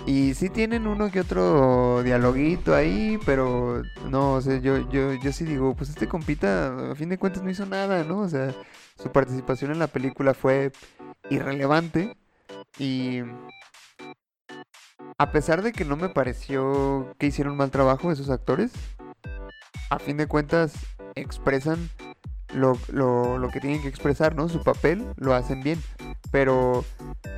Y 0.04 0.34
sí 0.34 0.50
tienen 0.50 0.88
uno 0.88 1.12
que 1.12 1.20
otro 1.20 2.02
dialoguito 2.02 2.74
ahí, 2.74 3.20
pero 3.24 3.82
no, 4.10 4.34
o 4.34 4.40
sea, 4.40 4.58
yo, 4.58 4.90
yo, 4.90 5.12
yo 5.14 5.32
sí 5.32 5.44
digo, 5.44 5.76
pues 5.76 5.90
este 5.90 6.08
compita 6.08 6.90
a 6.90 6.94
fin 6.96 7.08
de 7.08 7.18
cuentas 7.18 7.44
no 7.44 7.50
hizo 7.50 7.66
nada, 7.66 8.02
¿no? 8.02 8.18
O 8.18 8.28
sea, 8.28 8.52
su 9.00 9.12
participación 9.12 9.70
en 9.70 9.78
la 9.78 9.86
película 9.86 10.34
fue 10.34 10.72
irrelevante 11.30 12.16
y 12.78 13.20
a 15.18 15.30
pesar 15.30 15.62
de 15.62 15.72
que 15.72 15.84
no 15.84 15.96
me 15.96 16.08
pareció 16.08 17.14
que 17.18 17.26
hicieron 17.28 17.56
mal 17.56 17.70
trabajo 17.70 18.10
esos 18.10 18.28
actores, 18.28 18.72
a 19.94 19.98
fin 19.98 20.16
de 20.16 20.26
cuentas 20.26 20.72
expresan 21.14 21.90
lo, 22.54 22.78
lo, 22.88 23.38
lo 23.38 23.48
que 23.50 23.60
tienen 23.60 23.82
que 23.82 23.88
expresar, 23.88 24.34
¿no? 24.34 24.48
Su 24.48 24.62
papel 24.62 25.06
lo 25.16 25.34
hacen 25.34 25.62
bien, 25.62 25.82
pero 26.30 26.84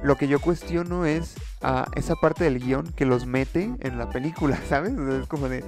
lo 0.03 0.17
que 0.17 0.29
yo 0.29 0.41
cuestiono 0.41 1.05
es 1.05 1.35
a 1.63 1.87
esa 1.95 2.15
parte 2.17 2.45
del 2.45 2.59
guion 2.59 2.93
que 2.93 3.07
los 3.07 3.27
mete 3.27 3.73
en 3.81 3.99
la 3.99 4.09
película, 4.11 4.57
¿sabes? 4.69 4.93
Es 4.93 5.27
como 5.27 5.49
de, 5.49 5.65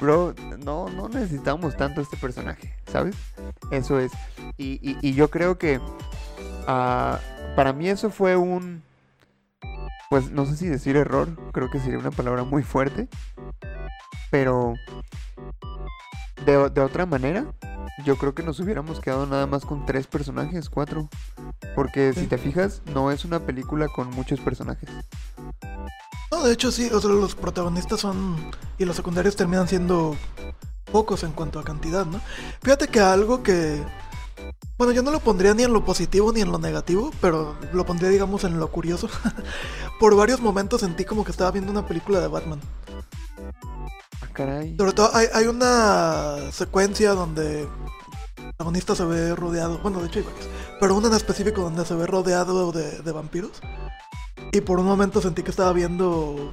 bro, 0.00 0.34
no, 0.64 0.88
no 0.88 1.08
necesitamos 1.08 1.76
tanto 1.76 2.00
este 2.00 2.16
personaje, 2.16 2.74
¿sabes? 2.90 3.16
Eso 3.70 3.98
es. 4.00 4.12
Y, 4.56 4.98
y- 5.02 5.14
yo 5.14 5.30
creo 5.30 5.56
que 5.58 5.80
ah, 6.66 7.18
para 7.56 7.72
mí 7.72 7.88
eso 7.88 8.10
fue 8.10 8.36
un, 8.36 8.82
pues 10.10 10.30
no 10.30 10.46
sé 10.46 10.56
si 10.56 10.66
decir 10.66 10.96
error, 10.96 11.28
creo 11.52 11.70
que 11.70 11.78
sería 11.80 11.98
una 11.98 12.10
palabra 12.10 12.44
muy 12.44 12.62
fuerte, 12.62 13.08
pero 14.30 14.74
de, 16.46 16.70
de 16.70 16.80
otra 16.80 17.06
manera, 17.06 17.46
yo 18.04 18.16
creo 18.16 18.34
que 18.34 18.42
nos 18.42 18.60
hubiéramos 18.60 19.00
quedado 19.00 19.26
nada 19.26 19.46
más 19.46 19.64
con 19.64 19.86
tres 19.86 20.06
personajes, 20.06 20.70
cuatro. 20.70 21.08
Porque 21.74 22.12
si 22.12 22.26
te 22.26 22.38
fijas, 22.38 22.82
no 22.94 23.10
es 23.10 23.24
una 23.24 23.40
película 23.40 23.88
con 23.88 24.10
muchos 24.10 24.40
personajes. 24.40 24.88
No, 26.30 26.42
de 26.44 26.52
hecho 26.52 26.70
sí, 26.70 26.88
o 26.92 27.00
sea, 27.00 27.10
los 27.10 27.34
protagonistas 27.34 28.00
son 28.00 28.36
y 28.78 28.84
los 28.84 28.96
secundarios 28.96 29.36
terminan 29.36 29.68
siendo 29.68 30.16
pocos 30.90 31.22
en 31.22 31.32
cuanto 31.32 31.58
a 31.58 31.64
cantidad, 31.64 32.06
¿no? 32.06 32.20
Fíjate 32.62 32.88
que 32.88 33.00
algo 33.00 33.42
que 33.42 33.82
bueno, 34.78 34.94
yo 34.94 35.02
no 35.02 35.10
lo 35.10 35.20
pondría 35.20 35.52
ni 35.52 35.62
en 35.62 35.74
lo 35.74 35.84
positivo 35.84 36.32
ni 36.32 36.40
en 36.40 36.50
lo 36.50 36.58
negativo, 36.58 37.10
pero 37.20 37.54
lo 37.72 37.84
pondría 37.84 38.08
digamos 38.08 38.44
en 38.44 38.58
lo 38.58 38.70
curioso. 38.70 39.10
Por 40.00 40.16
varios 40.16 40.40
momentos 40.40 40.80
sentí 40.80 41.04
como 41.04 41.22
que 41.22 41.32
estaba 41.32 41.50
viendo 41.50 41.70
una 41.70 41.86
película 41.86 42.18
de 42.20 42.28
Batman. 42.28 42.60
Ah, 44.22 44.26
caray. 44.32 44.76
Sobre 44.76 44.92
todo 44.92 45.10
hay, 45.14 45.26
hay 45.32 45.46
una 45.46 46.50
secuencia 46.52 47.12
donde 47.12 47.68
protagonista 48.34 48.94
se 48.94 49.04
ve 49.04 49.34
rodeado, 49.34 49.78
bueno, 49.78 50.00
de 50.00 50.08
hecho 50.08 50.18
hay 50.18 50.24
varios, 50.26 50.48
pero 50.78 50.94
uno 50.94 51.08
en 51.08 51.14
específico 51.14 51.62
donde 51.62 51.84
se 51.84 51.94
ve 51.94 52.06
rodeado 52.06 52.72
de, 52.72 53.00
de 53.00 53.12
vampiros. 53.12 53.52
Y 54.52 54.60
por 54.60 54.80
un 54.80 54.86
momento 54.86 55.20
sentí 55.20 55.42
que 55.42 55.50
estaba 55.50 55.72
viendo... 55.72 56.52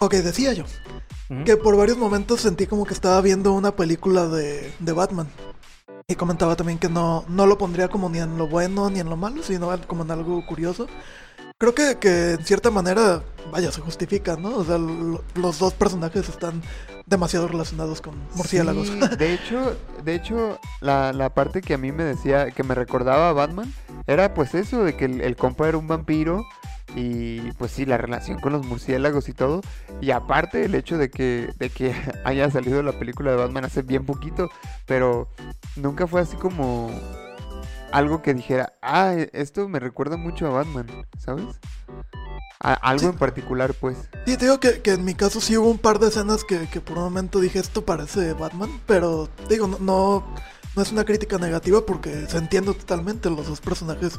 Ok, 0.00 0.14
decía 0.14 0.52
yo, 0.52 0.64
que 1.44 1.56
por 1.56 1.76
varios 1.76 1.98
momentos 1.98 2.40
sentí 2.40 2.66
como 2.66 2.86
que 2.86 2.94
estaba 2.94 3.20
viendo 3.20 3.52
una 3.52 3.72
película 3.72 4.26
de, 4.26 4.72
de 4.78 4.92
Batman. 4.92 5.28
Y 6.08 6.14
comentaba 6.14 6.56
también 6.56 6.78
que 6.78 6.88
no, 6.88 7.24
no 7.28 7.46
lo 7.46 7.58
pondría 7.58 7.88
como 7.88 8.08
ni 8.08 8.18
en 8.18 8.38
lo 8.38 8.48
bueno 8.48 8.88
ni 8.88 9.00
en 9.00 9.10
lo 9.10 9.16
malo, 9.16 9.42
sino 9.42 9.68
como 9.86 10.04
en 10.04 10.10
algo 10.10 10.44
curioso. 10.46 10.86
Creo 11.60 11.74
que, 11.74 11.96
que 11.98 12.32
en 12.34 12.44
cierta 12.44 12.70
manera, 12.70 13.20
vaya, 13.50 13.72
se 13.72 13.80
justifica, 13.80 14.36
¿no? 14.36 14.56
O 14.58 14.64
sea, 14.64 14.78
lo- 14.78 15.24
los 15.34 15.58
dos 15.58 15.74
personajes 15.74 16.28
están 16.28 16.62
demasiado 17.06 17.48
relacionados 17.48 18.00
con 18.00 18.14
murciélagos. 18.36 18.88
De 19.18 19.34
hecho, 19.34 19.76
de 20.04 20.14
hecho 20.14 20.60
la, 20.80 21.12
la 21.12 21.30
parte 21.34 21.60
que 21.60 21.74
a 21.74 21.78
mí 21.78 21.90
me 21.90 22.04
decía, 22.04 22.52
que 22.52 22.62
me 22.62 22.76
recordaba 22.76 23.30
a 23.30 23.32
Batman, 23.32 23.72
era 24.06 24.34
pues 24.34 24.54
eso, 24.54 24.84
de 24.84 24.96
que 24.96 25.06
el, 25.06 25.20
el 25.20 25.34
compa 25.34 25.66
era 25.68 25.78
un 25.78 25.88
vampiro 25.88 26.44
y 26.94 27.50
pues 27.54 27.72
sí, 27.72 27.84
la 27.86 27.96
relación 27.98 28.38
con 28.38 28.52
los 28.52 28.64
murciélagos 28.64 29.28
y 29.28 29.32
todo. 29.32 29.62
Y 30.00 30.12
aparte 30.12 30.64
el 30.64 30.76
hecho 30.76 30.96
de 30.96 31.10
que, 31.10 31.50
de 31.58 31.70
que 31.70 31.92
haya 32.24 32.48
salido 32.52 32.84
la 32.84 32.92
película 32.92 33.32
de 33.32 33.36
Batman 33.36 33.64
hace 33.64 33.82
bien 33.82 34.06
poquito, 34.06 34.48
pero 34.86 35.28
nunca 35.74 36.06
fue 36.06 36.20
así 36.20 36.36
como 36.36 36.88
algo 37.92 38.22
que 38.22 38.34
dijera, 38.34 38.72
ah, 38.82 39.14
e- 39.14 39.30
esto 39.32 39.68
me 39.68 39.78
recuerda 39.80 40.16
mucho 40.16 40.46
a 40.46 40.50
Batman, 40.50 40.86
¿sabes? 41.18 41.46
A- 42.60 42.74
algo 42.74 43.00
Sí. 43.00 43.06
en 43.06 43.16
particular, 43.18 43.74
pues. 43.74 43.96
Sí, 44.26 44.36
te 44.36 44.44
digo 44.46 44.58
que, 44.60 44.82
que 44.82 44.92
en 44.92 45.04
mi 45.04 45.14
caso 45.14 45.40
sí 45.40 45.56
hubo 45.56 45.70
un 45.70 45.78
par 45.78 45.98
de 45.98 46.08
escenas 46.08 46.44
que, 46.44 46.66
que 46.68 46.80
por 46.80 46.98
un 46.98 47.04
momento 47.04 47.40
dije 47.40 47.58
esto 47.58 47.84
parece 47.84 48.32
Batman, 48.34 48.80
pero 48.86 49.28
digo, 49.48 49.66
no, 49.68 49.78
no, 49.78 50.24
no 50.74 50.82
es 50.82 50.90
una 50.92 51.04
crítica 51.04 51.38
negativa 51.38 51.80
porque 51.86 52.26
se 52.26 52.36
entiende 52.38 52.74
totalmente, 52.74 53.30
los 53.30 53.46
dos 53.48 53.60
personajes 53.60 54.14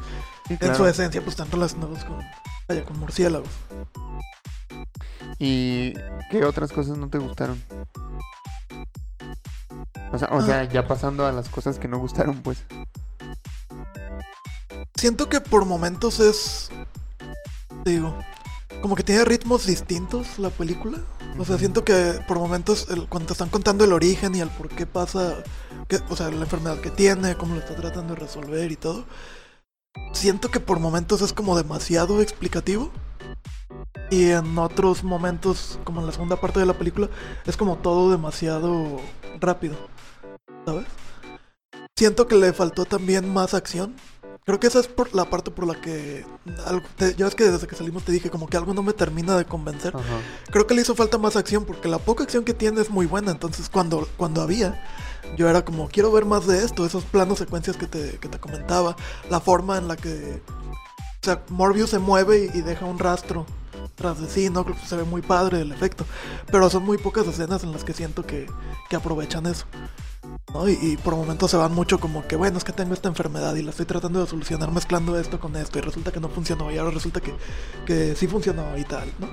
Sí, 0.48 0.56
en 0.60 0.74
su 0.74 0.86
esencia 0.86 1.20
pues 1.20 1.32
están 1.34 1.50
relacionados 1.50 2.04
con, 2.04 2.18
vaya, 2.68 2.84
con 2.84 2.98
murciélagos. 2.98 3.48
¿Y 5.38 5.94
qué 6.30 6.44
otras 6.44 6.72
cosas 6.72 6.96
no 6.98 7.08
te 7.08 7.18
gustaron? 7.18 7.62
O 10.12 10.18
sea, 10.18 10.28
o 10.32 10.42
sea, 10.42 10.64
ya 10.64 10.86
pasando 10.86 11.26
a 11.26 11.32
las 11.32 11.48
cosas 11.48 11.78
que 11.78 11.88
no 11.88 11.98
gustaron, 11.98 12.42
pues. 12.42 12.64
Siento 15.00 15.30
que 15.30 15.40
por 15.40 15.64
momentos 15.64 16.20
es, 16.20 16.68
digo, 17.86 18.14
como 18.82 18.96
que 18.96 19.02
tiene 19.02 19.24
ritmos 19.24 19.64
distintos 19.64 20.38
la 20.38 20.50
película. 20.50 20.98
O 21.38 21.44
sea, 21.46 21.56
siento 21.56 21.86
que 21.86 22.20
por 22.28 22.38
momentos 22.38 22.86
el- 22.90 23.08
cuando 23.08 23.28
te 23.28 23.32
están 23.32 23.48
contando 23.48 23.84
el 23.84 23.94
origen 23.94 24.34
y 24.34 24.40
el 24.40 24.50
por 24.50 24.68
qué 24.68 24.84
pasa, 24.84 25.42
que, 25.88 26.00
o 26.10 26.16
sea, 26.16 26.28
la 26.30 26.42
enfermedad 26.42 26.82
que 26.82 26.90
tiene, 26.90 27.34
cómo 27.34 27.54
lo 27.54 27.60
está 27.60 27.74
tratando 27.74 28.12
de 28.12 28.20
resolver 28.20 28.70
y 28.70 28.76
todo. 28.76 29.06
Siento 30.12 30.50
que 30.50 30.60
por 30.60 30.80
momentos 30.80 31.22
es 31.22 31.32
como 31.32 31.56
demasiado 31.56 32.20
explicativo. 32.20 32.90
Y 34.10 34.32
en 34.32 34.58
otros 34.58 35.02
momentos, 35.02 35.78
como 35.84 36.00
en 36.02 36.08
la 36.08 36.12
segunda 36.12 36.38
parte 36.38 36.60
de 36.60 36.66
la 36.66 36.74
película, 36.76 37.08
es 37.46 37.56
como 37.56 37.78
todo 37.78 38.10
demasiado 38.10 39.00
rápido. 39.40 39.78
¿Sabes? 40.66 40.84
Siento 41.96 42.26
que 42.26 42.34
le 42.34 42.52
faltó 42.52 42.84
también 42.84 43.32
más 43.32 43.54
acción. 43.54 43.94
Creo 44.46 44.58
que 44.58 44.66
esa 44.66 44.80
es 44.80 44.88
por 44.88 45.14
la 45.14 45.26
parte 45.30 45.50
por 45.50 45.66
la 45.66 45.80
que... 45.80 46.24
Algo, 46.66 46.84
te- 46.96 47.14
ya 47.14 47.26
ves 47.26 47.34
que 47.34 47.44
desde 47.44 47.66
que 47.66 47.76
salimos 47.76 48.02
te 48.04 48.10
dije 48.10 48.30
como 48.30 48.48
que 48.48 48.56
algo 48.56 48.74
no 48.74 48.82
me 48.82 48.92
termina 48.92 49.36
de 49.36 49.44
convencer. 49.44 49.94
Ajá. 49.94 50.04
Creo 50.50 50.66
que 50.66 50.74
le 50.74 50.80
hizo 50.82 50.94
falta 50.96 51.18
más 51.18 51.36
acción 51.36 51.64
porque 51.64 51.88
la 51.88 51.98
poca 51.98 52.24
acción 52.24 52.44
que 52.44 52.54
tiene 52.54 52.80
es 52.80 52.90
muy 52.90 53.06
buena. 53.06 53.30
Entonces 53.30 53.68
cuando, 53.68 54.08
cuando 54.16 54.40
había, 54.42 54.82
yo 55.36 55.48
era 55.48 55.64
como, 55.64 55.88
quiero 55.88 56.10
ver 56.10 56.24
más 56.24 56.46
de 56.46 56.64
esto. 56.64 56.84
Esos 56.86 57.04
planos 57.04 57.38
secuencias 57.38 57.76
que 57.76 57.86
te, 57.86 58.18
que 58.18 58.28
te 58.28 58.38
comentaba. 58.40 58.96
La 59.28 59.40
forma 59.40 59.78
en 59.78 59.86
la 59.88 59.96
que... 59.96 60.42
O 61.22 61.24
sea, 61.24 61.42
Morbius 61.50 61.90
se 61.90 61.98
mueve 61.98 62.50
y, 62.52 62.58
y 62.58 62.62
deja 62.62 62.86
un 62.86 62.98
rastro 62.98 63.44
tras 63.94 64.18
de 64.20 64.28
sí, 64.28 64.48
¿no? 64.48 64.64
Creo 64.64 64.76
que 64.80 64.86
se 64.86 64.96
ve 64.96 65.04
muy 65.04 65.20
padre 65.20 65.60
el 65.60 65.70
efecto. 65.70 66.06
Pero 66.50 66.70
son 66.70 66.84
muy 66.84 66.96
pocas 66.96 67.26
escenas 67.26 67.62
en 67.62 67.72
las 67.72 67.84
que 67.84 67.92
siento 67.92 68.26
que, 68.26 68.46
que 68.88 68.96
aprovechan 68.96 69.44
eso. 69.46 69.66
Y 70.82 70.96
por 70.96 71.14
momentos 71.14 71.50
se 71.50 71.56
van 71.56 71.72
mucho 71.72 72.00
como 72.00 72.26
que, 72.26 72.36
bueno, 72.36 72.58
es 72.58 72.64
que 72.64 72.72
tengo 72.72 72.92
esta 72.92 73.08
enfermedad 73.08 73.54
y 73.54 73.62
la 73.62 73.70
estoy 73.70 73.86
tratando 73.86 74.20
de 74.20 74.26
solucionar 74.26 74.72
mezclando 74.72 75.18
esto 75.18 75.38
con 75.38 75.54
esto 75.56 75.78
y 75.78 75.82
resulta 75.82 76.10
que 76.10 76.20
no 76.20 76.28
funcionó 76.28 76.70
y 76.72 76.78
ahora 76.78 76.90
resulta 76.90 77.20
que, 77.20 77.32
que 77.86 78.16
sí 78.16 78.26
funcionó 78.26 78.76
y 78.76 78.84
tal, 78.84 79.12
¿no? 79.18 79.28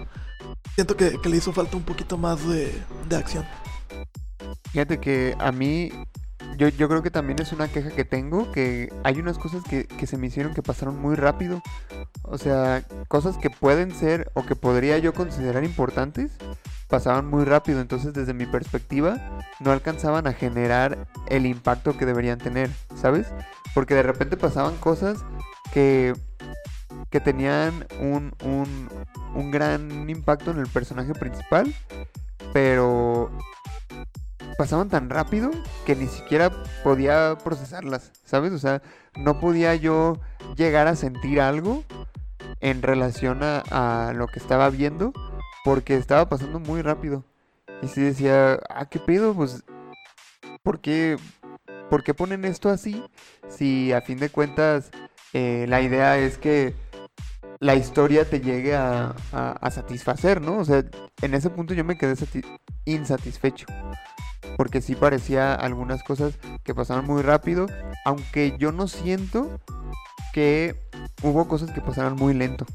Siento 0.75 0.95
que, 0.95 1.19
que 1.19 1.29
le 1.29 1.37
hizo 1.37 1.51
falta 1.53 1.75
un 1.75 1.83
poquito 1.83 2.17
más 2.17 2.47
de, 2.47 2.71
de 3.09 3.15
acción. 3.15 3.45
Fíjate 4.71 4.99
que 4.99 5.35
a 5.39 5.51
mí, 5.51 5.91
yo, 6.57 6.67
yo 6.69 6.87
creo 6.87 7.01
que 7.01 7.09
también 7.09 7.41
es 7.41 7.51
una 7.51 7.67
queja 7.67 7.89
que 7.89 8.05
tengo, 8.05 8.51
que 8.51 8.93
hay 9.03 9.19
unas 9.19 9.39
cosas 9.39 9.63
que, 9.63 9.87
que 9.87 10.05
se 10.05 10.17
me 10.17 10.27
hicieron 10.27 10.53
que 10.53 10.61
pasaron 10.61 11.01
muy 11.01 11.15
rápido. 11.15 11.63
O 12.21 12.37
sea, 12.37 12.83
cosas 13.07 13.37
que 13.37 13.49
pueden 13.49 13.91
ser 13.91 14.31
o 14.35 14.45
que 14.45 14.55
podría 14.55 14.99
yo 14.99 15.13
considerar 15.13 15.63
importantes, 15.63 16.31
pasaban 16.87 17.27
muy 17.27 17.45
rápido. 17.45 17.81
Entonces, 17.81 18.13
desde 18.13 18.33
mi 18.33 18.45
perspectiva, 18.45 19.17
no 19.59 19.71
alcanzaban 19.71 20.27
a 20.27 20.33
generar 20.33 21.07
el 21.27 21.45
impacto 21.45 21.97
que 21.97 22.05
deberían 22.05 22.39
tener, 22.39 22.69
¿sabes? 22.95 23.27
Porque 23.73 23.95
de 23.95 24.03
repente 24.03 24.37
pasaban 24.37 24.77
cosas 24.77 25.19
que, 25.73 26.13
que 27.09 27.19
tenían 27.19 27.85
un, 27.99 28.33
un, 28.43 28.89
un 29.35 29.51
gran 29.51 30.09
impacto 30.09 30.51
en 30.51 30.59
el 30.59 30.67
personaje 30.67 31.13
principal, 31.13 31.73
pero 32.53 33.29
pasaban 34.57 34.89
tan 34.89 35.09
rápido 35.09 35.51
que 35.85 35.95
ni 35.95 36.07
siquiera 36.07 36.51
podía 36.83 37.37
procesarlas, 37.43 38.11
¿sabes? 38.25 38.53
O 38.53 38.59
sea, 38.59 38.81
no 39.15 39.39
podía 39.39 39.75
yo 39.75 40.19
llegar 40.55 40.87
a 40.87 40.95
sentir 40.95 41.41
algo 41.41 41.83
en 42.59 42.81
relación 42.81 43.43
a, 43.43 43.59
a 44.07 44.13
lo 44.13 44.27
que 44.27 44.39
estaba 44.39 44.69
viendo 44.69 45.13
porque 45.63 45.95
estaba 45.95 46.29
pasando 46.29 46.59
muy 46.59 46.81
rápido. 46.81 47.23
Y 47.81 47.87
si 47.87 48.01
decía, 48.01 48.59
ah, 48.69 48.85
¿qué 48.89 48.99
pedo? 48.99 49.33
Pues, 49.33 49.63
¿por 50.63 50.79
qué, 50.81 51.17
por 51.89 52.03
qué 52.03 52.13
ponen 52.13 52.45
esto 52.45 52.69
así? 52.69 53.03
Si 53.49 53.91
a 53.93 54.01
fin 54.01 54.19
de 54.19 54.29
cuentas 54.29 54.91
eh, 55.33 55.65
la 55.67 55.81
idea 55.81 56.17
es 56.17 56.37
que 56.37 56.73
la 57.59 57.75
historia 57.75 58.25
te 58.29 58.39
llegue 58.39 58.75
a, 58.75 59.15
a- 59.31 59.51
a 59.51 59.71
satisfacer, 59.71 60.41
¿no? 60.41 60.57
O 60.57 60.65
sea, 60.65 60.83
en 61.21 61.33
ese 61.33 61.49
punto 61.49 61.73
yo 61.73 61.83
me 61.83 61.97
quedé 61.97 62.15
sati- 62.15 62.45
insatisfecho. 62.85 63.65
Porque 64.57 64.81
sí 64.81 64.95
parecía 64.95 65.53
algunas 65.53 66.03
cosas 66.03 66.37
que 66.63 66.73
pasaron 66.73 67.05
muy 67.05 67.21
rápido, 67.21 67.67
aunque 68.05 68.55
yo 68.57 68.71
no 68.71 68.87
siento 68.87 69.59
que 70.33 70.75
hubo 71.21 71.47
cosas 71.47 71.71
que 71.71 71.81
pasaron 71.81 72.15
muy 72.15 72.33
lento. 72.33 72.65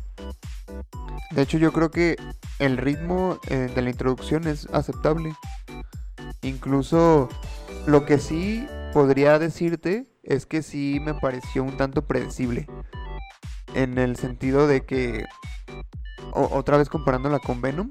De 1.31 1.43
hecho, 1.43 1.59
yo 1.59 1.73
creo 1.73 1.91
que 1.91 2.17
el 2.59 2.77
ritmo 2.77 3.39
eh, 3.49 3.71
de 3.75 3.83
la 3.83 3.91
introducción 3.91 4.47
es 4.47 4.67
aceptable. 4.73 5.35
Incluso 6.43 7.29
lo 7.87 8.05
que 8.05 8.19
sí 8.19 8.67
podría 8.93 9.39
decirte 9.39 10.07
es 10.23 10.47
que 10.47 10.63
sí 10.63 10.99
me 11.01 11.15
pareció 11.15 11.63
un 11.65 11.77
tanto 11.77 12.07
predecible. 12.07 12.67
En 13.75 13.99
el 13.99 14.17
sentido 14.17 14.67
de 14.67 14.85
que, 14.85 15.25
o- 16.33 16.49
otra 16.57 16.77
vez 16.77 16.89
comparándola 16.89 17.39
con 17.39 17.61
Venom, 17.63 17.91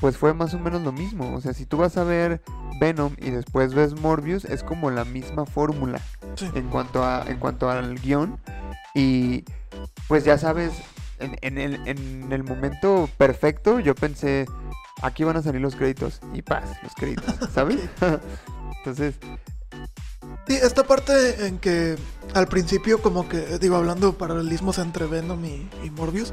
pues 0.00 0.16
fue 0.18 0.34
más 0.34 0.54
o 0.54 0.58
menos 0.58 0.82
lo 0.82 0.92
mismo. 0.92 1.34
O 1.34 1.40
sea, 1.40 1.52
si 1.52 1.66
tú 1.66 1.78
vas 1.78 1.96
a 1.96 2.04
ver 2.04 2.42
Venom 2.80 3.14
y 3.18 3.30
después 3.30 3.74
ves 3.74 3.98
Morbius, 4.00 4.44
es 4.44 4.62
como 4.62 4.90
la 4.90 5.04
misma 5.04 5.46
fórmula 5.46 6.00
Sí. 6.36 6.50
en 6.54 6.68
cuanto 6.68 7.02
a 7.04 7.24
en 7.26 7.38
cuanto 7.38 7.70
al 7.70 7.98
guion 7.98 8.38
y 8.94 9.44
pues 10.06 10.24
ya 10.24 10.36
sabes 10.38 10.72
en, 11.18 11.36
en 11.40 11.58
el, 11.58 11.74
en 11.86 12.32
el 12.32 12.44
momento 12.44 13.08
perfecto 13.16 13.80
yo 13.80 13.94
pensé 13.94 14.46
aquí 15.02 15.24
van 15.24 15.36
a 15.36 15.42
salir 15.42 15.60
los 15.60 15.76
créditos 15.76 16.20
y 16.32 16.42
paz 16.42 16.64
los 16.82 16.94
créditos 16.94 17.34
sabes 17.52 17.80
entonces 18.78 19.14
Sí, 20.46 20.54
esta 20.54 20.84
parte 20.84 21.46
en 21.46 21.58
que 21.58 21.96
al 22.34 22.46
principio 22.46 23.02
como 23.02 23.28
que, 23.28 23.58
digo, 23.58 23.76
hablando 23.76 24.12
paralelismos 24.12 24.78
entre 24.78 25.06
Venom 25.06 25.44
y, 25.44 25.68
y 25.82 25.90
Morbius, 25.90 26.32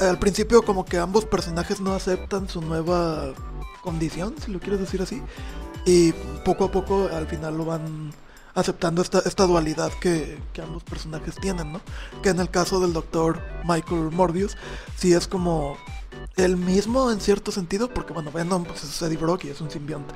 al 0.00 0.18
principio 0.18 0.62
como 0.62 0.86
que 0.86 0.96
ambos 0.96 1.26
personajes 1.26 1.80
no 1.80 1.94
aceptan 1.94 2.48
su 2.48 2.62
nueva 2.62 3.34
condición, 3.82 4.34
si 4.42 4.50
lo 4.50 4.58
quieres 4.58 4.80
decir 4.80 5.02
así, 5.02 5.22
y 5.84 6.12
poco 6.44 6.64
a 6.64 6.70
poco 6.70 7.08
al 7.12 7.26
final 7.26 7.58
lo 7.58 7.66
van 7.66 8.12
aceptando 8.56 9.02
esta, 9.02 9.20
esta 9.20 9.46
dualidad 9.46 9.92
que, 10.00 10.38
que 10.52 10.62
ambos 10.62 10.82
personajes 10.82 11.36
tienen, 11.36 11.72
¿no? 11.72 11.80
Que 12.22 12.30
en 12.30 12.40
el 12.40 12.50
caso 12.50 12.80
del 12.80 12.92
doctor 12.92 13.40
Michael 13.64 14.10
Morbius, 14.10 14.56
sí 14.96 15.12
es 15.12 15.28
como 15.28 15.76
el 16.36 16.56
mismo 16.56 17.10
en 17.12 17.20
cierto 17.20 17.52
sentido, 17.52 17.88
porque 17.92 18.12
bueno, 18.12 18.32
Venom 18.32 18.64
pues, 18.64 18.82
es 18.82 19.00
Eddie 19.02 19.18
Brock 19.18 19.44
y 19.44 19.50
es 19.50 19.60
un 19.60 19.70
simbionte. 19.70 20.14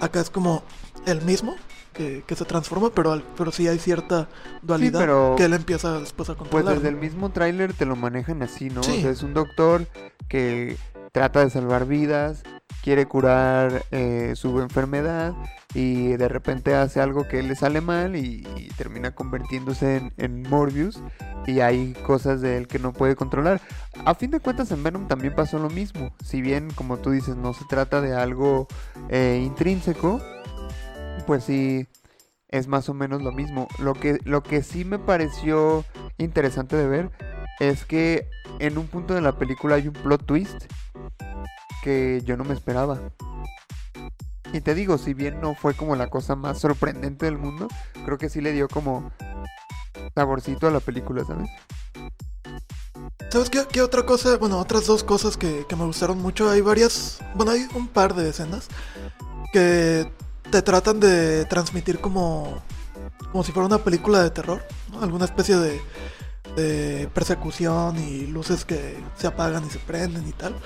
Acá 0.00 0.20
es 0.20 0.28
como 0.28 0.62
el 1.06 1.22
mismo, 1.22 1.54
que, 1.94 2.22
que 2.26 2.34
se 2.36 2.44
transforma, 2.44 2.90
pero, 2.90 3.12
al- 3.12 3.24
pero 3.38 3.50
sí 3.50 3.66
hay 3.68 3.78
cierta 3.78 4.28
dualidad 4.60 5.00
pero- 5.00 5.34
que 5.38 5.44
él 5.44 5.54
empieza 5.54 5.98
después 5.98 6.28
a 6.28 6.34
pues 6.34 6.50
controlar. 6.50 6.74
desde 6.74 6.88
el 6.90 6.96
mismo 6.96 7.30
tráiler 7.30 7.72
te 7.72 7.86
lo 7.86 7.96
manejan 7.96 8.42
así 8.42 8.68
no 8.68 8.82
Sí. 8.82 8.98
o 8.98 9.00
sea 9.00 9.10
es 9.10 9.22
un 9.22 9.32
doctor 9.32 9.86
que 10.28 10.76
trata 11.12 11.40
de 11.40 11.48
salvar 11.48 11.86
vidas 11.86 12.42
quiere 12.86 13.06
curar 13.06 13.84
eh, 13.90 14.34
su 14.36 14.60
enfermedad 14.60 15.34
y 15.74 16.10
de 16.10 16.28
repente 16.28 16.76
hace 16.76 17.00
algo 17.00 17.26
que 17.26 17.42
le 17.42 17.56
sale 17.56 17.80
mal 17.80 18.14
y, 18.14 18.42
termina 18.78 19.12
convirtiéndose 19.12 19.96
en, 19.96 20.12
en, 20.18 20.42
Morbius 20.42 21.02
y 21.48 21.58
hay 21.58 21.94
cosas 22.06 22.40
de 22.40 22.56
él 22.56 22.68
que 22.68 22.78
no 22.78 22.92
puede 22.92 23.16
controlar. 23.16 23.60
A 24.04 24.14
fin 24.14 24.30
de 24.30 24.38
cuentas 24.38 24.70
en 24.70 24.84
Venom 24.84 25.08
también 25.08 25.34
pasó 25.34 25.58
lo 25.58 25.68
mismo, 25.68 26.14
si 26.24 26.40
bien 26.40 26.70
como 26.70 26.98
tú 26.98 27.10
dices 27.10 27.34
no 27.34 27.54
se 27.54 27.64
trata 27.64 28.00
de 28.00 28.14
algo 28.14 28.68
eh, 29.08 29.42
intrínseco, 29.44 30.20
pues 31.26 31.42
sí 31.42 31.88
es 32.46 32.68
más 32.68 32.88
o 32.88 32.94
menos 32.94 33.20
lo 33.20 33.32
mismo. 33.32 33.66
Lo 33.80 33.94
que, 33.94 34.20
lo 34.22 34.44
que 34.44 34.62
sí 34.62 34.84
me 34.84 35.00
pareció 35.00 35.84
interesante 36.18 36.76
de 36.76 36.86
ver 36.86 37.10
es 37.58 37.84
que 37.84 38.28
en 38.60 38.78
un 38.78 38.86
punto 38.86 39.12
de 39.12 39.22
la 39.22 39.32
película 39.32 39.74
hay 39.74 39.88
un 39.88 39.94
plot 39.94 40.24
twist 40.24 40.66
que 41.86 42.20
yo 42.24 42.36
no 42.36 42.42
me 42.42 42.52
esperaba. 42.52 42.98
Y 44.52 44.60
te 44.60 44.74
digo, 44.74 44.98
si 44.98 45.14
bien 45.14 45.40
no 45.40 45.54
fue 45.54 45.72
como 45.74 45.94
la 45.94 46.08
cosa 46.08 46.34
más 46.34 46.58
sorprendente 46.58 47.26
del 47.26 47.38
mundo, 47.38 47.68
creo 48.04 48.18
que 48.18 48.28
sí 48.28 48.40
le 48.40 48.52
dio 48.52 48.66
como 48.66 49.12
saborcito 50.12 50.66
a 50.66 50.72
la 50.72 50.80
película, 50.80 51.24
¿sabes? 51.24 51.48
¿Sabes 53.30 53.50
qué, 53.50 53.66
qué 53.70 53.82
otra 53.82 54.04
cosa? 54.04 54.36
Bueno, 54.36 54.58
otras 54.58 54.86
dos 54.86 55.04
cosas 55.04 55.36
que, 55.36 55.64
que, 55.68 55.76
me 55.76 55.84
gustaron 55.84 56.20
mucho. 56.20 56.50
Hay 56.50 56.60
varias, 56.60 57.20
bueno, 57.36 57.52
hay 57.52 57.68
un 57.76 57.86
par 57.86 58.16
de 58.16 58.30
escenas 58.30 58.66
que 59.52 60.10
te 60.50 60.62
tratan 60.62 60.98
de 60.98 61.44
transmitir 61.44 62.00
como, 62.00 62.64
como 63.30 63.44
si 63.44 63.52
fuera 63.52 63.66
una 63.66 63.78
película 63.78 64.24
de 64.24 64.30
terror, 64.30 64.60
¿no? 64.90 65.02
alguna 65.02 65.24
especie 65.24 65.54
de, 65.54 65.80
de 66.56 67.08
persecución 67.12 67.96
y 67.98 68.26
luces 68.26 68.64
que 68.64 68.96
se 69.16 69.26
apagan 69.26 69.64
y 69.66 69.70
se 69.70 69.78
prenden 69.78 70.26
y 70.26 70.32
tal. 70.32 70.56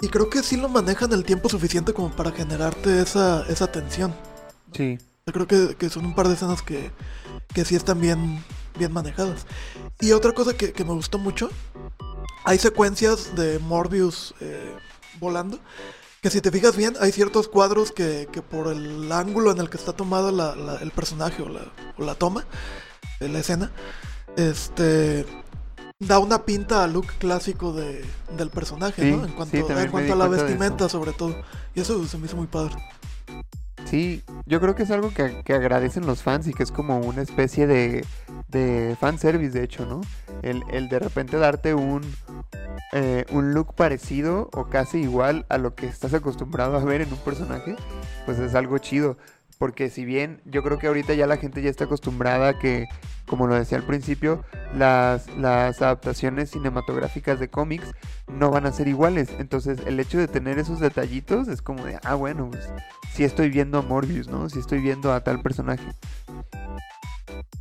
Y 0.00 0.08
creo 0.08 0.30
que 0.30 0.42
sí 0.42 0.56
lo 0.56 0.68
manejan 0.68 1.12
el 1.12 1.24
tiempo 1.24 1.48
suficiente 1.48 1.92
como 1.92 2.10
para 2.10 2.32
generarte 2.32 3.00
esa, 3.00 3.46
esa 3.48 3.70
tensión. 3.70 4.14
Sí. 4.72 4.98
Yo 5.26 5.32
creo 5.32 5.46
que, 5.46 5.76
que, 5.76 5.90
son 5.90 6.06
un 6.06 6.14
par 6.14 6.28
de 6.28 6.34
escenas 6.34 6.62
que, 6.62 6.90
que 7.52 7.64
sí 7.64 7.76
están 7.76 8.00
bien, 8.00 8.42
bien 8.78 8.92
manejadas. 8.92 9.46
Y 10.00 10.12
otra 10.12 10.32
cosa 10.32 10.56
que, 10.56 10.72
que 10.72 10.84
me 10.84 10.92
gustó 10.92 11.18
mucho, 11.18 11.50
hay 12.44 12.58
secuencias 12.58 13.34
de 13.36 13.58
Morbius 13.58 14.34
eh, 14.40 14.74
volando. 15.20 15.58
Que 16.22 16.30
si 16.30 16.40
te 16.40 16.50
fijas 16.50 16.76
bien, 16.76 16.94
hay 17.00 17.12
ciertos 17.12 17.48
cuadros 17.48 17.92
que, 17.92 18.28
que 18.32 18.40
por 18.40 18.68
el 18.68 19.12
ángulo 19.12 19.50
en 19.50 19.58
el 19.58 19.68
que 19.68 19.76
está 19.76 19.92
tomado 19.92 20.32
la, 20.32 20.56
la, 20.56 20.76
el 20.76 20.90
personaje 20.92 21.42
o 21.42 21.48
la, 21.48 21.60
o 21.98 22.04
la 22.04 22.14
toma, 22.14 22.46
la 23.20 23.38
escena, 23.38 23.70
este 24.36 25.26
da 25.98 26.18
una 26.18 26.44
pinta 26.44 26.84
al 26.84 26.92
look 26.92 27.06
clásico 27.18 27.72
de, 27.72 28.04
del 28.36 28.50
personaje, 28.50 29.02
Sí, 29.02 29.10
¿no? 29.10 29.24
En 29.24 29.32
cuanto, 29.32 29.56
sí, 29.56 29.64
en 29.66 30.12
a 30.12 30.14
la 30.14 30.28
vestimenta, 30.28 30.88
sobre 30.88 31.12
todo. 31.12 31.34
Y 31.74 31.80
eso 31.80 32.04
se 32.06 32.18
me 32.18 32.26
hizo 32.26 32.36
muy 32.36 32.46
padre. 32.46 32.74
Sí, 33.86 34.22
yo 34.46 34.60
creo 34.60 34.74
que 34.74 34.82
es 34.82 34.90
algo 34.90 35.10
que, 35.14 35.42
que 35.44 35.54
agradecen 35.54 36.06
los 36.06 36.22
fans 36.22 36.48
y 36.48 36.52
que 36.52 36.64
es 36.64 36.72
como 36.72 36.98
una 36.98 37.22
especie 37.22 37.66
de, 37.66 38.04
de 38.48 38.96
fanservice, 38.98 39.56
de 39.56 39.64
hecho, 39.64 39.86
¿no? 39.86 40.00
El, 40.42 40.64
el 40.70 40.88
de 40.88 40.98
repente 40.98 41.36
darte 41.38 41.72
un, 41.72 42.02
eh, 42.92 43.24
un 43.30 43.54
look 43.54 43.74
parecido 43.74 44.50
o 44.52 44.66
casi 44.66 44.98
igual 44.98 45.46
a 45.48 45.58
lo 45.58 45.74
que 45.74 45.86
estás 45.86 46.14
acostumbrado 46.14 46.76
a 46.76 46.84
ver 46.84 47.00
en 47.00 47.12
un 47.12 47.18
personaje, 47.18 47.76
pues 48.24 48.38
es 48.40 48.54
algo 48.54 48.78
chido. 48.78 49.16
Porque 49.58 49.88
si 49.88 50.04
bien 50.04 50.40
yo 50.44 50.62
creo 50.62 50.78
que 50.78 50.86
ahorita 50.86 51.14
ya 51.14 51.26
la 51.26 51.38
gente 51.38 51.62
ya 51.62 51.70
está 51.70 51.84
acostumbrada 51.84 52.48
a 52.48 52.58
que, 52.58 52.86
como 53.26 53.46
lo 53.46 53.54
decía 53.54 53.78
al 53.78 53.84
principio, 53.84 54.44
las, 54.74 55.28
las 55.36 55.80
adaptaciones 55.80 56.50
cinematográficas 56.50 57.40
de 57.40 57.48
cómics 57.48 57.92
no 58.28 58.50
van 58.50 58.66
a 58.66 58.72
ser 58.72 58.88
iguales. 58.88 59.30
Entonces 59.38 59.78
el 59.86 59.98
hecho 59.98 60.18
de 60.18 60.28
tener 60.28 60.58
esos 60.58 60.80
detallitos 60.80 61.48
es 61.48 61.62
como 61.62 61.84
de, 61.84 61.98
ah, 62.04 62.14
bueno, 62.14 62.50
pues 62.50 62.68
si 63.14 63.24
estoy 63.24 63.48
viendo 63.48 63.78
a 63.78 63.82
Morbius, 63.82 64.28
¿no? 64.28 64.50
Si 64.50 64.58
estoy 64.58 64.80
viendo 64.80 65.12
a 65.12 65.24
tal 65.24 65.40
personaje. 65.40 65.86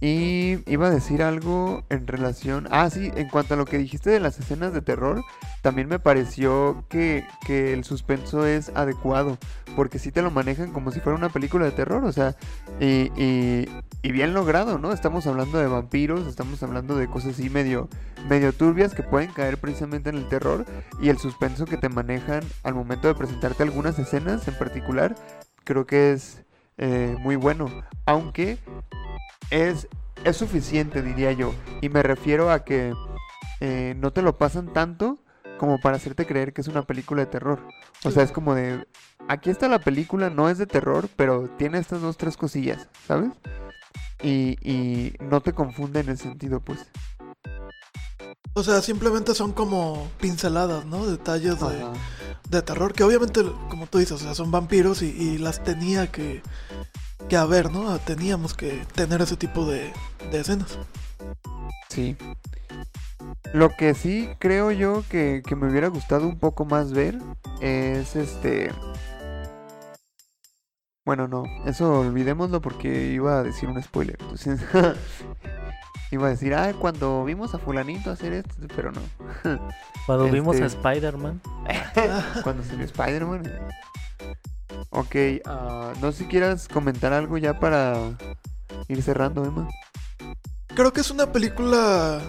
Y 0.02 0.60
iba 0.70 0.88
a 0.88 0.92
decir 0.92 1.24
algo 1.24 1.84
en 1.90 2.08
relación... 2.08 2.68
Ah, 2.70 2.90
sí, 2.90 3.12
en 3.16 3.30
cuanto 3.30 3.54
a 3.54 3.58
lo 3.58 3.66
que 3.66 3.78
dijiste 3.78 4.10
de 4.10 4.20
las 4.20 4.40
escenas 4.40 4.74
de 4.74 4.82
terror, 4.82 5.24
también 5.62 5.88
me 5.88 6.00
pareció 6.00 6.86
que, 6.90 7.26
que 7.46 7.74
el 7.74 7.84
suspenso 7.84 8.46
es 8.46 8.70
adecuado, 8.76 9.38
porque 9.76 9.98
sí 9.98 10.12
te 10.12 10.22
lo 10.22 10.32
manejan 10.32 10.72
como 10.72 10.92
si 10.92 11.00
fuera 11.00 11.18
una 11.18 11.30
película 11.30 11.66
de 11.66 11.72
terror, 11.72 12.04
o 12.04 12.12
sea, 12.12 12.36
y, 12.80 13.66
bien 14.04 14.34
logrado, 14.34 14.78
¿no? 14.78 14.92
Estamos 14.92 15.28
hablando 15.28 15.58
de 15.58 15.68
vampiros, 15.68 16.28
estamos 16.28 16.62
hablando 16.62 16.96
de 16.96 17.08
cosas 17.08 17.34
así 17.34 17.50
medio, 17.50 17.90
medio 18.30 18.54
turbias 18.54 18.94
que 18.94 19.04
pueden 19.04 19.32
caer 19.32 19.58
precisamente 19.58 20.10
en 20.10 20.18
el 20.18 20.28
terror, 20.28 20.66
y 21.02 21.10
el 21.10 21.18
suspenso 21.18 21.66
que 21.66 21.78
te 21.78 21.90
manejan 21.90 22.44
al 22.64 22.76
momento 22.76 23.08
de 23.08 23.16
presentarte 23.16 23.64
algunas 23.64 23.98
escenas 23.98 24.48
en 24.48 24.58
particular, 24.58 25.16
creo 25.64 25.86
que 25.86 26.12
es 26.12 26.44
eh, 26.78 27.16
muy 27.20 27.36
bueno, 27.36 27.70
aunque 28.06 28.60
es, 29.50 29.88
es 30.24 30.38
suficiente, 30.38 31.02
diría 31.02 31.32
yo. 31.32 31.54
Y 31.82 31.89
me 31.89 32.04
refiero 32.04 32.52
a 32.52 32.63
que 32.63 32.93
eh, 33.62 33.95
no 33.98 34.12
te 34.12 34.21
lo 34.21 34.38
pasan 34.38 34.74
tanto 34.74 35.19
como 35.58 35.80
para 35.80 35.98
hacerte 35.98 36.26
creer 36.26 36.54
que 36.54 36.62
es 36.62 36.67
una 36.67 36.84
película 36.84 37.21
de 37.24 37.32
terror. 37.32 37.67
O 38.04 38.12
sea, 38.12 38.24
es 38.24 38.32
como 38.32 38.56
de, 38.56 38.86
aquí 39.28 39.50
está 39.50 39.67
la 39.67 39.80
película, 39.80 40.30
no 40.30 40.50
es 40.50 40.58
de 40.58 40.67
terror, 40.67 41.10
pero 41.15 41.50
tiene 41.58 41.78
estas 41.78 42.02
dos, 42.02 42.17
tres 42.17 42.38
cosillas, 42.38 42.89
¿sabes? 43.08 43.32
Y, 44.21 44.58
y 44.62 45.13
no 45.19 45.41
te 45.41 45.54
confunde 45.54 46.02
en 46.02 46.10
ese 46.10 46.24
sentido, 46.24 46.60
pues. 46.60 46.91
O 48.58 48.63
sea, 48.63 48.82
simplemente 48.82 49.36
son 49.36 49.52
como 49.52 50.08
pinceladas, 50.22 50.86
¿no? 50.86 51.06
Detalles 51.06 51.60
de, 51.60 51.86
de 52.50 52.62
terror, 52.62 52.94
que 52.94 53.04
obviamente, 53.04 53.44
como 53.70 53.86
tú 53.86 53.98
dices, 53.98 54.13
o 54.13 54.18
sea, 54.18 54.34
son 54.34 54.50
vampiros 54.50 55.02
y, 55.02 55.08
y 55.08 55.38
las 55.38 55.62
tenía 55.62 56.10
que, 56.10 56.41
que 57.28 57.36
haber, 57.36 57.70
¿no? 57.70 58.00
Teníamos 58.00 58.54
que 58.54 58.86
tener 58.96 59.22
ese 59.22 59.36
tipo 59.36 59.65
de, 59.65 59.91
de 60.32 60.39
escenas. 60.39 60.80
Sí. 61.89 62.15
Lo 63.52 63.76
que 63.76 63.94
sí 63.94 64.30
creo 64.39 64.72
yo 64.72 65.04
que, 65.10 65.44
que 65.46 65.56
me 65.58 65.70
hubiera 65.70 65.89
gustado 65.89 66.26
un 66.26 66.39
poco 66.39 66.63
más 66.63 66.94
ver 66.94 67.20
es 67.60 68.15
este... 68.15 68.72
Bueno, 71.06 71.28
no, 71.28 71.44
eso 71.65 72.00
olvidémoslo 72.00 72.62
porque 72.62 73.12
iba 73.12 73.38
a 73.39 73.44
decir 73.44 73.70
un 73.70 73.82
spoiler. 73.82 74.18
Entonces, 74.20 74.60
iba 76.12 76.26
a 76.26 76.30
decir, 76.32 76.56
ah, 76.56 76.74
cuando 76.80 77.24
vimos 77.24 77.54
a 77.54 77.60
fulanito 77.60 78.10
hacer 78.10 78.34
esto, 78.34 78.56
pero 78.76 78.91
no. 78.91 79.02
Cuando 80.08 80.30
vimos 80.30 80.56
a 80.58 80.65
Este- 80.65 80.78
Spider-Man, 80.78 81.41
cuando 82.44 82.63
salió 82.63 82.86
Spider-Man. 82.86 83.52
Ok, 84.91 85.15
ah, 85.46 85.94
no 86.00 86.12
sé 86.12 86.20
si 86.20 86.26
quieras 86.26 86.68
comentar 86.68 87.12
algo 87.12 87.38
ya 87.39 87.60
para 87.60 87.96
ir 88.88 89.02
cerrando, 89.02 89.44
Emma. 89.46 89.68
Creo 90.76 90.94
que 90.94 91.02
es 91.02 91.10
una 91.10 91.32
película 91.32 92.22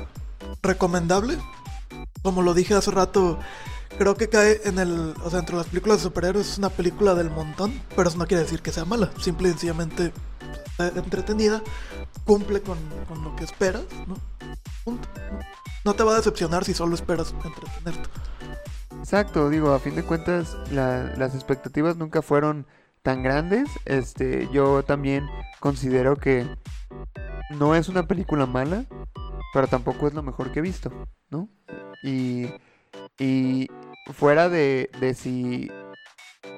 recomendable. 0.62 1.36
Como 2.22 2.40
lo 2.42 2.54
dije 2.54 2.74
hace 2.74 2.90
rato, 2.90 3.38
creo 3.98 4.14
que 4.16 4.28
cae 4.28 4.60
en 4.64 4.78
el. 4.78 5.14
O 5.24 5.30
sea, 5.30 5.40
entre 5.40 5.56
las 5.56 5.66
películas 5.66 5.98
de 5.98 6.04
superhéroes 6.04 6.48
es 6.50 6.58
una 6.58 6.70
película 6.70 7.14
del 7.14 7.30
montón, 7.30 7.80
pero 7.94 8.08
eso 8.08 8.18
no 8.18 8.26
quiere 8.26 8.42
decir 8.42 8.62
que 8.62 8.72
sea 8.72 8.84
mala. 8.84 9.10
Simple 9.20 9.48
y 9.48 9.50
sencillamente 9.52 10.12
está 10.66 10.88
entretenida, 10.98 11.62
cumple 12.24 12.60
con, 12.60 12.78
con 13.08 13.22
lo 13.24 13.34
que 13.36 13.44
esperas, 13.44 13.84
¿no? 14.06 14.16
Punto. 14.84 15.08
¿no? 15.32 15.38
No 15.84 15.94
te 15.94 16.02
va 16.02 16.12
a 16.12 16.16
decepcionar 16.16 16.64
si 16.64 16.74
solo 16.74 16.94
esperas 16.94 17.32
entretenerte. 17.44 18.08
Exacto, 18.98 19.48
digo, 19.50 19.72
a 19.72 19.78
fin 19.78 19.94
de 19.94 20.02
cuentas 20.02 20.56
la- 20.72 21.14
las 21.16 21.34
expectativas 21.34 21.96
nunca 21.96 22.22
fueron 22.22 22.66
tan 23.02 23.22
grandes. 23.22 23.68
Este, 23.84 24.48
yo 24.52 24.82
también 24.82 25.26
considero 25.60 26.16
que 26.16 26.44
no 27.50 27.74
es 27.76 27.88
una 27.88 28.06
película 28.08 28.46
mala, 28.46 28.84
pero 29.54 29.68
tampoco 29.68 30.08
es 30.08 30.14
lo 30.14 30.22
mejor 30.24 30.50
que 30.50 30.58
he 30.58 30.62
visto, 30.62 30.90
¿no? 31.30 31.48
Y, 32.02 32.50
y 33.18 33.68
fuera 34.12 34.48
de, 34.48 34.90
de 35.00 35.14
si 35.14 35.70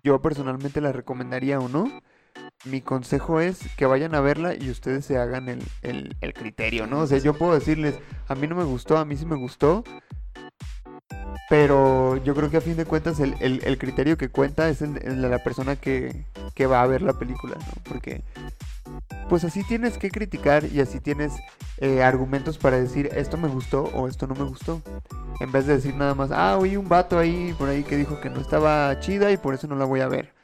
yo 0.04 0.20
personalmente 0.20 0.80
la 0.80 0.92
recomendaría 0.92 1.58
o 1.60 1.68
no, 1.68 1.90
mi 2.64 2.80
consejo 2.80 3.40
es 3.40 3.60
que 3.76 3.86
vayan 3.86 4.14
a 4.14 4.20
verla 4.20 4.54
y 4.54 4.70
ustedes 4.70 5.04
se 5.04 5.16
hagan 5.18 5.48
el, 5.48 5.62
el- 5.82 6.34
criterio, 6.34 6.86
¿no? 6.86 7.00
O 7.00 7.06
sea, 7.06 7.18
yo 7.18 7.34
puedo 7.34 7.54
decirles, 7.54 7.98
a 8.26 8.34
mí 8.34 8.46
no 8.46 8.54
me 8.56 8.64
gustó, 8.64 8.98
a 8.98 9.04
mí 9.04 9.16
sí 9.16 9.24
me 9.26 9.36
gustó, 9.36 9.84
pero 11.48 12.16
yo 12.24 12.34
creo 12.34 12.50
que 12.50 12.58
a 12.58 12.60
fin 12.60 12.76
de 12.76 12.84
cuentas 12.84 13.20
el, 13.20 13.34
el- 13.40 13.78
criterio 13.78 14.18
que 14.18 14.28
cuenta 14.28 14.68
es 14.68 14.82
el 14.82 14.94
de 14.94 15.28
la 15.28 15.42
persona 15.42 15.76
que, 15.76 16.24
que 16.54 16.66
va 16.66 16.82
a 16.82 16.86
ver 16.86 17.02
la 17.02 17.14
película, 17.14 17.56
¿no? 17.56 17.82
Porque 17.84 18.22
pues 19.28 19.44
así 19.44 19.62
tienes 19.64 19.98
que 19.98 20.10
criticar 20.10 20.64
y 20.64 20.80
así 20.80 21.00
tienes 21.00 21.32
eh, 21.80 22.02
argumentos 22.02 22.58
para 22.58 22.78
decir 22.78 23.10
esto 23.14 23.36
me 23.36 23.48
gustó 23.48 23.84
o 23.94 24.08
esto 24.08 24.26
no 24.26 24.34
me 24.34 24.44
gustó. 24.44 24.82
En 25.40 25.52
vez 25.52 25.66
de 25.66 25.74
decir 25.74 25.94
nada 25.94 26.14
más, 26.14 26.30
ah, 26.32 26.58
oí 26.58 26.76
un 26.76 26.88
vato 26.88 27.18
ahí 27.18 27.54
por 27.58 27.68
ahí 27.68 27.84
que 27.84 27.96
dijo 27.96 28.20
que 28.20 28.30
no 28.30 28.40
estaba 28.40 28.98
chida 29.00 29.30
y 29.30 29.36
por 29.36 29.54
eso 29.54 29.68
no 29.68 29.76
la 29.76 29.84
voy 29.84 30.00
a 30.00 30.08
ver. 30.08 30.34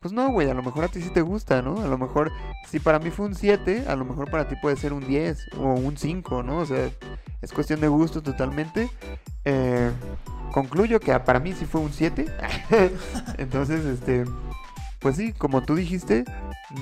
pues 0.00 0.12
no, 0.12 0.30
güey, 0.30 0.50
a 0.50 0.54
lo 0.54 0.62
mejor 0.62 0.84
a 0.84 0.88
ti 0.88 1.00
sí 1.00 1.10
te 1.10 1.22
gusta, 1.22 1.62
¿no? 1.62 1.80
A 1.82 1.86
lo 1.86 1.98
mejor, 1.98 2.30
si 2.68 2.78
para 2.78 2.98
mí 2.98 3.10
fue 3.10 3.26
un 3.26 3.34
7, 3.34 3.84
a 3.88 3.96
lo 3.96 4.04
mejor 4.04 4.30
para 4.30 4.48
ti 4.48 4.54
puede 4.60 4.76
ser 4.76 4.92
un 4.92 5.06
10 5.06 5.48
o 5.58 5.74
un 5.74 5.96
5, 5.96 6.42
¿no? 6.42 6.58
O 6.58 6.66
sea, 6.66 6.90
es 7.40 7.52
cuestión 7.52 7.80
de 7.80 7.88
gusto 7.88 8.22
totalmente. 8.22 8.90
Eh, 9.44 9.90
concluyo 10.52 11.00
que 11.00 11.18
para 11.20 11.40
mí 11.40 11.52
sí 11.54 11.64
fue 11.66 11.80
un 11.80 11.92
7. 11.92 12.26
Entonces, 13.38 13.84
este, 13.86 14.24
pues 15.04 15.16
sí, 15.16 15.34
como 15.34 15.62
tú 15.62 15.74
dijiste, 15.74 16.24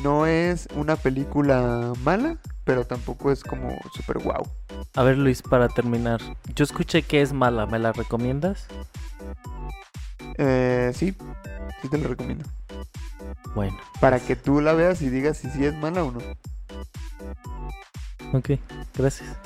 no 0.05 0.27
es 0.27 0.69
una 0.77 0.95
película 0.95 1.93
mala, 2.05 2.37
pero 2.63 2.87
tampoco 2.87 3.33
es 3.33 3.43
como 3.43 3.77
super 3.97 4.19
wow. 4.19 4.47
A 4.95 5.03
ver, 5.03 5.19
Luis, 5.19 5.43
para 5.43 5.67
terminar, 5.67 6.21
yo 6.55 6.63
escuché 6.63 7.03
que 7.03 7.21
es 7.21 7.33
mala, 7.33 7.67
¿me 7.67 7.81
la 7.81 7.91
recomiendas? 7.91 8.69
Eh, 10.39 10.93
sí, 10.95 11.17
sí 11.83 11.89
te 11.89 11.99
lo 11.99 12.07
recomiendo. 12.07 12.45
Bueno, 13.57 13.77
Para 14.01 14.21
que 14.21 14.37
tú 14.37 14.61
la 14.61 14.73
veas 14.73 15.03
y 15.03 15.11
digas 15.11 15.39
si 15.39 15.51
sí 15.51 15.65
es 15.65 15.75
mala 15.75 16.05
o 16.05 16.13
no. 16.13 16.21
ok, 18.35 18.51
gracias. 18.97 19.37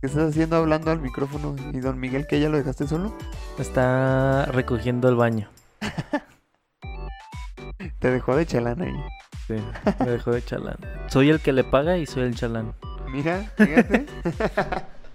¿Qué 0.00 0.06
estás 0.06 0.30
haciendo 0.30 0.56
hablando 0.56 0.92
al 0.92 1.00
micrófono? 1.00 1.54
¿Y 1.74 1.80
don 1.80 2.00
Miguel 2.00 2.26
que 2.26 2.40
ya 2.40 2.48
lo 2.48 2.56
dejaste 2.56 2.88
solo? 2.88 3.14
Está 3.58 4.46
recogiendo 4.46 5.10
el 5.10 5.16
baño. 5.16 5.50
Te 8.00 8.10
dejó 8.10 8.34
de 8.34 8.46
chalán 8.46 8.80
ahí. 8.80 8.94
Sí, 9.46 9.54
me 10.00 10.10
dejó 10.10 10.32
de 10.32 10.42
chalán. 10.42 10.76
Soy 11.08 11.28
el 11.28 11.40
que 11.40 11.52
le 11.52 11.64
paga 11.64 11.98
y 11.98 12.06
soy 12.06 12.22
el 12.24 12.34
chalán. 12.34 12.74
Mira, 13.08 13.52
fíjate. 13.56 14.06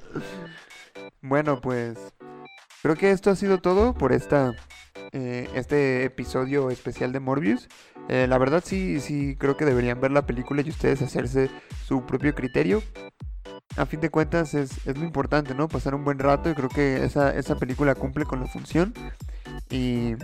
bueno, 1.21 1.61
pues 1.61 1.97
creo 2.83 2.95
que 2.95 3.11
esto 3.11 3.31
ha 3.31 3.35
sido 3.35 3.57
todo 3.57 3.93
por 3.93 4.11
esta 4.11 4.53
eh, 5.13 5.49
este 5.55 6.03
episodio 6.03 6.69
especial 6.69 7.11
de 7.11 7.19
Morbius. 7.19 7.67
Eh, 8.07 8.27
la 8.29 8.37
verdad 8.37 8.61
sí, 8.63 8.99
sí 8.99 9.35
creo 9.35 9.57
que 9.57 9.65
deberían 9.65 9.99
ver 9.99 10.11
la 10.11 10.27
película 10.27 10.61
y 10.61 10.69
ustedes 10.69 11.01
hacerse 11.01 11.49
su 11.87 12.05
propio 12.05 12.35
criterio. 12.35 12.83
A 13.77 13.85
fin 13.85 13.99
de 13.99 14.09
cuentas 14.09 14.53
es, 14.53 14.85
es 14.85 14.97
lo 14.97 15.05
importante, 15.05 15.55
¿no? 15.55 15.67
Pasar 15.67 15.95
un 15.95 16.03
buen 16.03 16.19
rato 16.19 16.49
y 16.49 16.53
creo 16.53 16.69
que 16.69 17.03
esa, 17.03 17.35
esa 17.35 17.55
película 17.55 17.95
cumple 17.95 18.25
con 18.25 18.41
la 18.41 18.47
función. 18.47 18.93
Y 19.69 20.15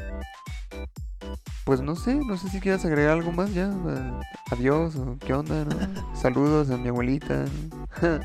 pues 1.65 1.81
no 1.81 1.95
sé, 1.95 2.15
no 2.15 2.37
sé 2.37 2.49
si 2.49 2.59
quieras 2.59 2.85
agregar 2.85 3.13
algo 3.13 3.31
más 3.31 3.53
ya. 3.53 3.71
Adiós 4.51 4.95
o 4.95 5.17
qué 5.19 5.33
onda, 5.33 5.65
¿no? 5.65 6.15
Saludos 6.15 6.69
a 6.69 6.77
mi 6.77 6.89
abuelita. 6.89 7.45
¿no? 7.71 8.19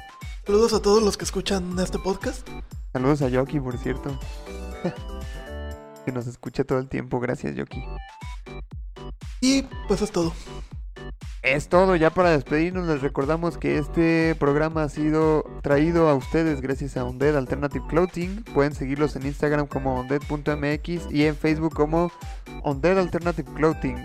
Saludos 0.45 0.73
a 0.73 0.81
todos 0.81 1.03
los 1.03 1.17
que 1.17 1.25
escuchan 1.25 1.79
este 1.79 1.99
podcast. 1.99 2.49
Saludos 2.93 3.23
a 3.23 3.29
Yoki, 3.29 3.61
por 3.61 3.77
cierto. 3.79 4.19
que 6.05 6.13
nos 6.13 6.27
escucha 6.27 6.65
todo 6.65 6.79
el 6.79 6.89
tiempo. 6.89 7.21
Gracias, 7.21 7.55
Yoki. 7.55 7.83
Y 9.41 9.63
pues 9.89 10.03
es 10.03 10.11
todo. 10.11 10.33
Es 11.47 11.69
todo, 11.69 11.95
ya 11.95 12.11
para 12.11 12.33
despedirnos 12.33 12.89
les 12.89 13.03
recordamos 13.03 13.57
que 13.57 13.79
este 13.79 14.35
programa 14.35 14.83
ha 14.83 14.89
sido 14.89 15.45
traído 15.63 16.09
a 16.09 16.15
ustedes 16.17 16.61
gracias 16.61 16.97
a 16.97 17.05
Undead 17.05 17.37
Alternative 17.37 17.85
Clothing. 17.89 18.43
Pueden 18.53 18.75
seguirlos 18.75 19.15
en 19.15 19.27
Instagram 19.27 19.69
como 19.69 20.01
undead.mx 20.01 21.07
y 21.13 21.25
en 21.25 21.37
Facebook 21.37 21.73
como 21.73 22.11
Undead 22.65 22.99
Alternative 22.99 23.49
Clothing. 23.55 23.97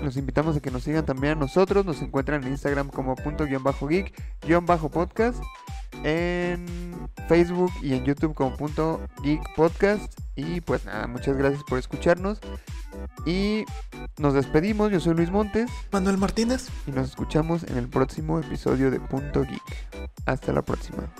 Los 0.00 0.16
invitamos 0.16 0.56
a 0.56 0.60
que 0.60 0.70
nos 0.70 0.84
sigan 0.84 1.04
también 1.04 1.34
a 1.34 1.40
nosotros. 1.40 1.84
Nos 1.84 2.00
encuentran 2.02 2.42
en 2.44 2.52
Instagram 2.52 2.88
como 2.88 3.14
punto 3.14 3.44
guion 3.44 3.62
bajo 3.62 3.86
geek 3.86 4.12
guion 4.46 4.66
bajo 4.66 4.90
podcast. 4.90 5.42
En 6.04 6.66
Facebook 7.28 7.70
y 7.82 7.94
en 7.94 8.04
YouTube 8.04 8.34
como 8.34 8.56
punto 8.56 9.00
geek 9.22 9.42
podcast. 9.54 10.12
Y 10.34 10.60
pues 10.62 10.84
nada, 10.84 11.06
muchas 11.06 11.36
gracias 11.36 11.62
por 11.64 11.78
escucharnos. 11.78 12.40
Y 13.26 13.64
nos 14.18 14.34
despedimos. 14.34 14.90
Yo 14.90 15.00
soy 15.00 15.14
Luis 15.14 15.30
Montes 15.30 15.70
Manuel 15.90 16.18
Martínez. 16.18 16.68
y 16.86 16.92
nos 16.92 17.10
escuchamos 17.10 17.62
en 17.64 17.76
el 17.76 17.88
próximo 17.88 18.38
episodio 18.38 18.90
de 18.90 19.00
Punto 19.00 19.42
Geek. 19.42 20.08
Hasta 20.26 20.52
la 20.52 20.62
próxima. 20.62 21.12